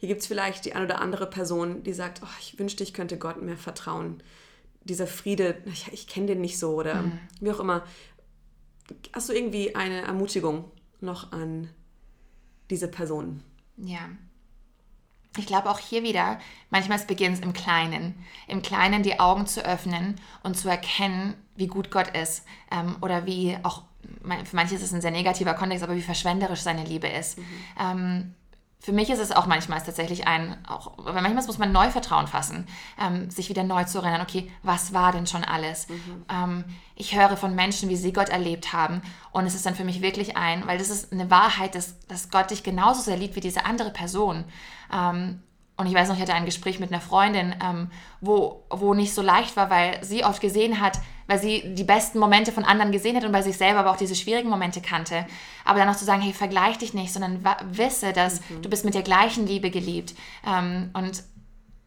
hier 0.00 0.08
gibt 0.08 0.22
es 0.22 0.26
vielleicht 0.26 0.64
die 0.64 0.74
eine 0.74 0.86
oder 0.86 1.02
andere 1.02 1.28
Person, 1.28 1.82
die 1.82 1.92
sagt, 1.92 2.22
oh, 2.24 2.36
ich 2.40 2.58
wünschte, 2.58 2.82
ich 2.82 2.94
könnte 2.94 3.18
Gott 3.18 3.42
mehr 3.42 3.58
vertrauen. 3.58 4.22
Dieser 4.82 5.06
Friede, 5.06 5.62
ich, 5.66 5.92
ich 5.92 6.06
kenne 6.06 6.26
den 6.26 6.40
nicht 6.40 6.58
so 6.58 6.74
oder 6.74 7.02
mhm. 7.02 7.18
wie 7.40 7.50
auch 7.50 7.60
immer. 7.60 7.84
Hast 9.12 9.28
du 9.28 9.34
irgendwie 9.34 9.76
eine 9.76 10.00
Ermutigung 10.00 10.64
noch 11.02 11.32
an 11.32 11.68
diese 12.70 12.88
Person? 12.88 13.42
Ja. 13.76 14.08
Ich 15.36 15.46
glaube 15.46 15.68
auch 15.68 15.78
hier 15.78 16.02
wieder, 16.02 16.40
manchmal 16.70 16.98
beginnt 17.00 17.36
es 17.36 17.42
im 17.42 17.52
Kleinen. 17.52 18.14
Im 18.48 18.62
Kleinen 18.62 19.02
die 19.02 19.20
Augen 19.20 19.46
zu 19.46 19.62
öffnen 19.66 20.16
und 20.42 20.56
zu 20.56 20.70
erkennen, 20.70 21.34
wie 21.56 21.66
gut 21.66 21.90
Gott 21.90 22.16
ist. 22.16 22.46
Ähm, 22.70 22.96
oder 23.02 23.26
wie 23.26 23.58
auch, 23.64 23.82
für 24.44 24.56
manche 24.56 24.76
ist 24.76 24.82
es 24.82 24.94
ein 24.94 25.02
sehr 25.02 25.10
negativer 25.10 25.52
Kontext, 25.52 25.84
aber 25.84 25.94
wie 25.94 26.02
verschwenderisch 26.02 26.60
seine 26.60 26.84
Liebe 26.84 27.06
ist. 27.06 27.36
Mhm. 27.36 27.44
Ähm, 27.78 28.34
für 28.82 28.92
mich 28.92 29.10
ist 29.10 29.18
es 29.18 29.30
auch 29.30 29.46
manchmal 29.46 29.80
tatsächlich 29.82 30.26
ein, 30.26 30.56
auch, 30.66 30.98
aber 30.98 31.20
manchmal 31.20 31.44
muss 31.44 31.58
man 31.58 31.70
neu 31.70 31.90
Vertrauen 31.90 32.26
fassen, 32.26 32.66
ähm, 32.98 33.30
sich 33.30 33.50
wieder 33.50 33.62
neu 33.62 33.84
zu 33.84 33.98
erinnern, 33.98 34.22
okay, 34.22 34.50
was 34.62 34.94
war 34.94 35.12
denn 35.12 35.26
schon 35.26 35.44
alles? 35.44 35.88
Mhm. 35.88 36.24
Ähm, 36.30 36.64
ich 36.94 37.14
höre 37.14 37.36
von 37.36 37.54
Menschen, 37.54 37.90
wie 37.90 37.96
sie 37.96 38.12
Gott 38.12 38.30
erlebt 38.30 38.72
haben 38.72 39.02
und 39.32 39.44
es 39.44 39.54
ist 39.54 39.66
dann 39.66 39.74
für 39.74 39.84
mich 39.84 40.00
wirklich 40.00 40.38
ein, 40.38 40.66
weil 40.66 40.78
das 40.78 40.88
ist 40.88 41.12
eine 41.12 41.30
Wahrheit, 41.30 41.74
dass, 41.74 42.00
dass 42.06 42.30
Gott 42.30 42.50
dich 42.50 42.62
genauso 42.62 43.02
sehr 43.02 43.18
liebt 43.18 43.36
wie 43.36 43.40
diese 43.40 43.66
andere 43.66 43.90
Person. 43.90 44.44
Ähm, 44.90 45.42
und 45.76 45.86
ich 45.86 45.94
weiß 45.94 46.08
noch, 46.08 46.16
ich 46.16 46.22
hatte 46.22 46.34
ein 46.34 46.44
Gespräch 46.44 46.78
mit 46.78 46.92
einer 46.92 47.00
Freundin, 47.00 47.54
ähm, 47.62 47.90
wo, 48.20 48.64
wo 48.68 48.92
nicht 48.92 49.14
so 49.14 49.22
leicht 49.22 49.56
war, 49.56 49.70
weil 49.70 50.02
sie 50.04 50.24
oft 50.24 50.40
gesehen 50.40 50.80
hat, 50.80 50.98
weil 51.30 51.38
sie 51.38 51.62
die 51.76 51.84
besten 51.84 52.18
Momente 52.18 52.50
von 52.50 52.64
anderen 52.64 52.90
gesehen 52.90 53.14
hat 53.14 53.22
und 53.22 53.30
bei 53.30 53.40
sich 53.40 53.56
selber 53.56 53.78
aber 53.78 53.92
auch 53.92 53.96
diese 53.96 54.16
schwierigen 54.16 54.50
Momente 54.50 54.80
kannte. 54.80 55.26
Aber 55.64 55.78
dann 55.78 55.86
noch 55.86 55.96
zu 55.96 56.04
sagen, 56.04 56.20
hey, 56.20 56.32
vergleich 56.32 56.76
dich 56.78 56.92
nicht, 56.92 57.12
sondern 57.12 57.44
wisse, 57.70 58.12
dass 58.12 58.40
mhm. 58.50 58.62
du 58.62 58.68
bist 58.68 58.84
mit 58.84 58.94
der 58.94 59.02
gleichen 59.02 59.46
Liebe 59.46 59.70
geliebt. 59.70 60.16
Ähm, 60.44 60.90
und 60.92 61.22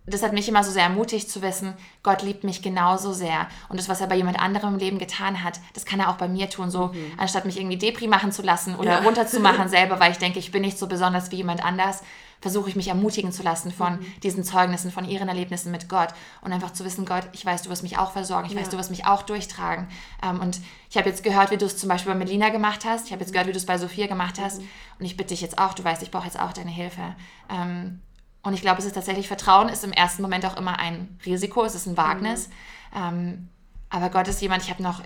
das 0.06 0.24
hat 0.24 0.32
mich 0.32 0.48
immer 0.48 0.64
so 0.64 0.72
sehr 0.72 0.84
ermutigt 0.84 1.30
zu 1.30 1.42
wissen, 1.42 1.74
Gott 2.04 2.22
liebt 2.22 2.46
mich 2.46 2.62
genauso 2.62 3.12
sehr. 3.12 3.48
Und 3.68 3.78
das, 3.78 3.90
was 3.90 4.00
er 4.00 4.08
bei 4.08 4.16
jemand 4.16 4.40
anderem 4.40 4.76
im 4.76 4.80
Leben 4.80 4.98
getan 4.98 5.44
hat, 5.44 5.60
das 5.74 5.84
kann 5.84 6.00
er 6.00 6.10
auch 6.10 6.18
bei 6.18 6.30
mir 6.30 6.50
tun. 6.50 6.72
So, 6.72 6.88
mhm. 6.94 7.12
anstatt 7.18 7.44
mich 7.44 7.60
irgendwie 7.60 7.78
Depri 7.78 8.08
machen 8.08 8.32
zu 8.32 8.44
lassen 8.44 8.76
oder 8.76 8.92
ja. 8.92 9.00
runterzumachen 9.00 9.68
selber, 9.68 10.00
weil 10.00 10.14
ich 10.14 10.20
denke, 10.20 10.40
ich 10.40 10.54
bin 10.54 10.62
nicht 10.62 10.80
so 10.80 10.88
besonders 10.88 11.32
wie 11.32 11.36
jemand 11.36 11.66
anders, 11.66 12.02
versuche 12.44 12.68
ich 12.68 12.76
mich 12.76 12.90
ermutigen 12.90 13.32
zu 13.32 13.42
lassen 13.42 13.72
von 13.72 13.94
mhm. 13.94 14.22
diesen 14.22 14.44
Zeugnissen, 14.44 14.92
von 14.92 15.06
ihren 15.06 15.30
Erlebnissen 15.30 15.72
mit 15.72 15.88
Gott 15.88 16.10
und 16.42 16.52
einfach 16.52 16.74
zu 16.74 16.84
wissen, 16.84 17.06
Gott, 17.06 17.24
ich 17.32 17.46
weiß, 17.46 17.62
du 17.62 17.70
wirst 17.70 17.84
mich 17.84 17.98
auch 17.98 18.12
versorgen, 18.12 18.48
ich 18.48 18.52
ja. 18.52 18.60
weiß, 18.60 18.68
du 18.68 18.78
wirst 18.78 18.92
mich 18.92 19.06
auch 19.06 19.22
durchtragen. 19.22 19.88
Ähm, 20.22 20.42
und 20.42 20.60
ich 20.90 20.98
habe 20.98 21.08
jetzt 21.08 21.24
gehört, 21.24 21.52
wie 21.52 21.58
du 21.58 21.66
es 21.66 21.78
zum 21.78 21.88
Beispiel 21.88 22.12
bei 22.12 22.20
Melina 22.20 22.50
gemacht 22.50 22.84
hast, 22.84 23.06
ich 23.06 23.14
habe 23.14 23.22
jetzt 23.22 23.32
gehört, 23.32 23.48
wie 23.48 23.54
du 23.54 23.58
es 23.58 23.66
bei 23.66 23.78
Sophia 23.78 24.08
gemacht 24.08 24.42
hast 24.42 24.60
mhm. 24.60 24.68
und 25.00 25.06
ich 25.06 25.16
bitte 25.16 25.30
dich 25.30 25.40
jetzt 25.40 25.58
auch, 25.58 25.74
du 25.74 25.86
weißt, 25.86 26.04
ich 26.04 26.12
brauche 26.12 26.26
jetzt 26.26 26.38
auch 26.38 26.52
deine 26.52 26.70
Hilfe. 26.70 27.16
Ähm, 27.50 28.02
und 28.42 28.54
ich 28.54 28.60
glaube, 28.60 28.80
es 28.80 28.86
ist 28.86 28.94
tatsächlich, 28.94 29.30
Vertrauen 29.30 29.70
ist 29.70 29.86
im 29.86 29.94
ersten 29.94 30.22
Moment 30.22 30.46
auch 30.46 30.58
immer 30.58 30.78
ein 30.80 31.18
Risiko, 31.26 31.64
es 31.64 31.76
ist 31.76 31.86
ein 31.86 31.96
Wagnis. 31.96 32.50
Mhm. 32.94 33.02
Ähm, 33.02 33.50
aber 33.90 34.10
Gott 34.10 34.28
ist 34.28 34.42
jemand, 34.42 34.64
ich 34.64 34.70
habe 34.70 34.84
noch 34.84 35.02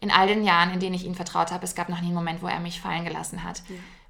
in 0.00 0.10
all 0.10 0.26
den 0.26 0.42
Jahren, 0.42 0.72
in 0.72 0.80
denen 0.80 0.94
ich 0.94 1.04
ihm 1.04 1.14
vertraut 1.14 1.52
habe, 1.52 1.64
es 1.64 1.74
gab 1.74 1.90
noch 1.90 2.00
nie 2.00 2.06
einen 2.06 2.14
Moment, 2.14 2.42
wo 2.42 2.46
er 2.46 2.60
mich 2.60 2.80
fallen 2.80 3.04
gelassen 3.04 3.44
hat. 3.44 3.62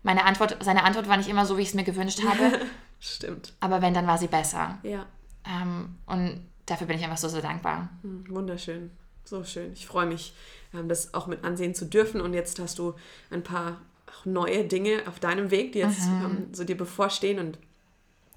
Meine 0.02 0.24
Antwort, 0.24 0.56
seine 0.60 0.84
Antwort 0.84 1.08
war 1.08 1.16
nicht 1.16 1.28
immer 1.28 1.46
so, 1.46 1.56
wie 1.56 1.62
ich 1.62 1.68
es 1.68 1.74
mir 1.74 1.84
gewünscht 1.84 2.22
habe. 2.24 2.60
Stimmt. 3.00 3.52
Aber 3.60 3.82
wenn, 3.82 3.94
dann 3.94 4.06
war 4.06 4.18
sie 4.18 4.26
besser. 4.26 4.78
Ja. 4.82 5.06
Ähm, 5.44 5.96
und 6.06 6.46
dafür 6.66 6.86
bin 6.86 6.96
ich 6.96 7.04
einfach 7.04 7.18
so, 7.18 7.28
so 7.28 7.40
dankbar. 7.40 7.88
Hm, 8.02 8.24
wunderschön. 8.28 8.90
So 9.24 9.44
schön. 9.44 9.72
Ich 9.72 9.86
freue 9.86 10.06
mich, 10.06 10.34
ähm, 10.74 10.88
das 10.88 11.14
auch 11.14 11.26
mit 11.26 11.44
ansehen 11.44 11.74
zu 11.74 11.84
dürfen. 11.84 12.20
Und 12.20 12.34
jetzt 12.34 12.58
hast 12.58 12.78
du 12.78 12.94
ein 13.30 13.42
paar 13.42 13.80
neue 14.24 14.64
Dinge 14.64 15.02
auf 15.06 15.20
deinem 15.20 15.50
Weg, 15.50 15.72
die 15.72 15.80
jetzt 15.80 16.08
mhm. 16.08 16.24
ähm, 16.24 16.46
so 16.52 16.64
dir 16.64 16.76
bevorstehen. 16.76 17.38
Und 17.38 17.58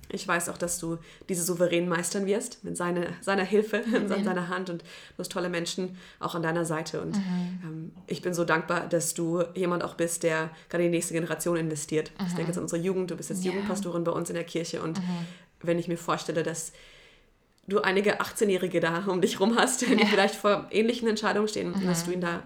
ich 0.10 0.28
weiß 0.28 0.50
auch, 0.50 0.58
dass 0.58 0.80
du 0.80 0.98
diese 1.30 1.44
souverän 1.44 1.88
meistern 1.90 2.26
wirst 2.26 2.64
mit 2.64 2.78
seine, 2.78 3.08
seiner 3.22 3.44
Hilfe, 3.44 3.84
mhm. 3.86 4.12
an 4.12 4.24
seiner 4.24 4.50
Hand 4.50 4.70
und 4.70 4.82
du 4.82 5.20
hast 5.20 5.32
tolle 5.32 5.50
Menschen 5.50 5.98
auch 6.20 6.36
an 6.36 6.44
deiner 6.44 6.66
Seite. 6.66 7.02
Und 7.02 7.18
mhm. 7.18 7.60
ähm, 7.64 7.92
ich 8.08 8.22
bin 8.22 8.34
so 8.34 8.46
dankbar, 8.46 8.88
dass 8.88 9.14
du 9.14 9.44
jemand 9.56 9.84
auch 9.84 9.96
bist, 9.96 10.24
der 10.24 10.50
gerade 10.70 10.84
in 10.84 10.92
die 10.92 10.98
nächste 10.98 11.14
Generation 11.14 11.58
investiert. 11.58 12.12
Mhm. 12.20 12.28
Ich 12.28 12.34
denke 12.34 12.50
jetzt 12.50 12.58
an 12.58 12.64
unsere 12.64 12.82
Jugend, 12.82 13.12
du 13.12 13.16
bist 13.16 13.30
jetzt 13.30 13.44
ja. 13.44 13.52
Jugendpastorin 13.52 14.04
bei 14.04 14.12
uns 14.12 14.30
in 14.30 14.36
der 14.36 14.46
Kirche 14.46 14.82
und 14.82 15.00
mhm. 15.00 15.28
wenn 15.62 15.80
ich 15.80 15.88
mir 15.88 15.98
vorstelle, 15.98 16.44
dass 16.44 16.72
du 17.68 17.82
einige 17.82 18.22
18-Jährige 18.22 18.80
da 18.80 19.06
um 19.08 19.22
dich 19.22 19.40
rum 19.40 19.58
hast, 19.58 19.82
die 19.82 19.94
ja. 19.94 20.06
vielleicht 20.06 20.36
vor 20.36 20.68
ähnlichen 20.72 21.08
Entscheidungen 21.08 21.48
stehen 21.48 21.74
dass 21.86 22.04
mhm. 22.04 22.06
du 22.06 22.12
ihnen 22.14 22.22
da 22.22 22.44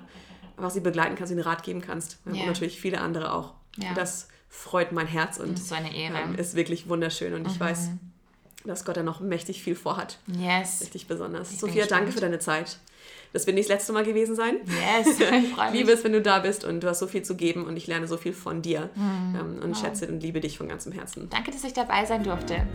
einfach 0.55 0.71
sie 0.71 0.81
begleiten 0.81 1.15
kannst, 1.15 1.31
ihnen 1.31 1.41
Rat 1.41 1.63
geben 1.63 1.81
kannst. 1.81 2.19
Ja. 2.25 2.41
Und 2.41 2.47
natürlich 2.47 2.79
viele 2.79 3.01
andere 3.01 3.33
auch. 3.33 3.53
Das 3.95 4.27
freut 4.49 4.91
mein 4.91 5.07
Herz 5.07 5.37
und 5.37 5.53
ist, 5.53 5.69
so 5.69 5.75
eine 5.75 5.95
Ehre. 5.95 6.17
Ähm, 6.17 6.35
ist 6.35 6.55
wirklich 6.55 6.89
wunderschön. 6.89 7.33
Und 7.33 7.43
mhm. 7.43 7.49
ich 7.49 7.59
weiß, 7.59 7.91
dass 8.65 8.83
Gott 8.83 8.97
da 8.97 9.03
noch 9.03 9.21
mächtig 9.21 9.63
viel 9.63 9.75
vorhat. 9.75 10.17
Yes. 10.27 10.81
Richtig 10.81 11.07
besonders. 11.07 11.51
Ich 11.51 11.59
Sophia, 11.59 11.85
danke 11.85 12.11
für 12.11 12.19
deine 12.19 12.39
Zeit. 12.39 12.79
Das 13.31 13.45
wird 13.45 13.55
nicht 13.55 13.69
das 13.69 13.75
letzte 13.77 13.93
Mal 13.93 14.03
gewesen 14.03 14.35
sein. 14.35 14.55
Yes, 14.65 15.19
ich 15.19 15.55
liebe 15.71 15.91
es, 15.91 16.03
wenn 16.03 16.13
du 16.13 16.21
da 16.21 16.39
bist 16.39 16.65
und 16.65 16.81
du 16.81 16.89
hast 16.89 16.99
so 16.99 17.05
viel 17.05 17.21
zu 17.21 17.35
geben 17.35 17.65
und 17.65 17.77
ich 17.77 17.85
lerne 17.85 18.07
so 18.07 18.17
viel 18.17 18.33
von 18.33 18.63
dir 18.63 18.89
ähm, 18.97 19.59
und 19.63 19.69
wow. 19.69 19.79
schätze 19.79 20.07
und 20.07 20.21
liebe 20.21 20.39
dich 20.39 20.57
von 20.57 20.67
ganzem 20.67 20.91
Herzen. 20.91 21.29
Danke, 21.29 21.51
dass 21.51 21.63
ich 21.63 21.73
dabei 21.73 22.05
sein 22.05 22.23
durfte. 22.23 22.65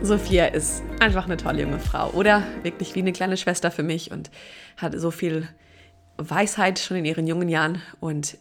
Sophia 0.00 0.46
ist 0.46 0.82
einfach 1.00 1.24
eine 1.24 1.36
tolle 1.36 1.62
junge 1.62 1.80
Frau 1.80 2.10
oder 2.10 2.44
wirklich 2.62 2.94
wie 2.94 3.00
eine 3.00 3.12
kleine 3.12 3.36
Schwester 3.36 3.72
für 3.72 3.82
mich 3.82 4.12
und 4.12 4.30
hat 4.76 4.98
so 4.98 5.10
viel 5.10 5.48
Weisheit 6.18 6.78
schon 6.78 6.98
in 6.98 7.04
ihren 7.04 7.26
jungen 7.26 7.48
Jahren 7.48 7.80
und 8.00 8.36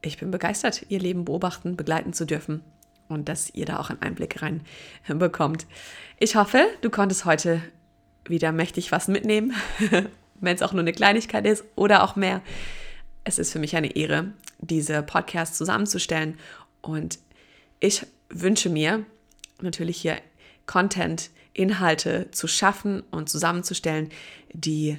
ich 0.00 0.18
bin 0.18 0.30
begeistert, 0.30 0.86
ihr 0.88 1.00
Leben 1.00 1.24
beobachten, 1.24 1.76
begleiten 1.76 2.12
zu 2.12 2.24
dürfen 2.24 2.62
und 3.08 3.28
dass 3.28 3.50
ihr 3.50 3.66
da 3.66 3.78
auch 3.78 3.90
einen 3.90 4.02
Einblick 4.02 4.42
rein 4.42 4.62
bekommt. 5.08 5.66
Ich 6.18 6.36
hoffe, 6.36 6.66
du 6.80 6.90
konntest 6.90 7.24
heute 7.24 7.60
wieder 8.24 8.52
mächtig 8.52 8.92
was 8.92 9.08
mitnehmen, 9.08 9.54
wenn 10.40 10.54
es 10.54 10.62
auch 10.62 10.72
nur 10.72 10.82
eine 10.82 10.92
Kleinigkeit 10.92 11.46
ist 11.46 11.64
oder 11.74 12.04
auch 12.04 12.16
mehr. 12.16 12.42
Es 13.24 13.38
ist 13.38 13.52
für 13.52 13.58
mich 13.58 13.76
eine 13.76 13.96
Ehre, 13.96 14.32
diese 14.60 15.02
Podcasts 15.02 15.58
zusammenzustellen 15.58 16.38
und 16.80 17.18
ich 17.80 18.06
wünsche 18.28 18.70
mir 18.70 19.04
natürlich 19.60 19.98
hier 19.98 20.16
Content, 20.66 21.30
Inhalte 21.52 22.30
zu 22.30 22.46
schaffen 22.46 23.02
und 23.10 23.28
zusammenzustellen, 23.28 24.10
die 24.52 24.98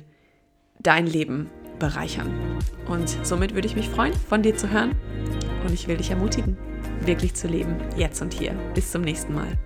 dein 0.79 1.07
Leben 1.07 1.49
bereichern. 1.79 2.59
Und 2.87 3.09
somit 3.23 3.53
würde 3.53 3.67
ich 3.67 3.75
mich 3.75 3.89
freuen, 3.89 4.13
von 4.13 4.41
dir 4.41 4.55
zu 4.55 4.69
hören. 4.69 4.95
Und 5.65 5.73
ich 5.73 5.87
will 5.87 5.97
dich 5.97 6.11
ermutigen, 6.11 6.57
wirklich 7.01 7.33
zu 7.33 7.47
leben, 7.47 7.75
jetzt 7.95 8.21
und 8.21 8.33
hier. 8.33 8.53
Bis 8.73 8.91
zum 8.91 9.01
nächsten 9.01 9.33
Mal. 9.33 9.57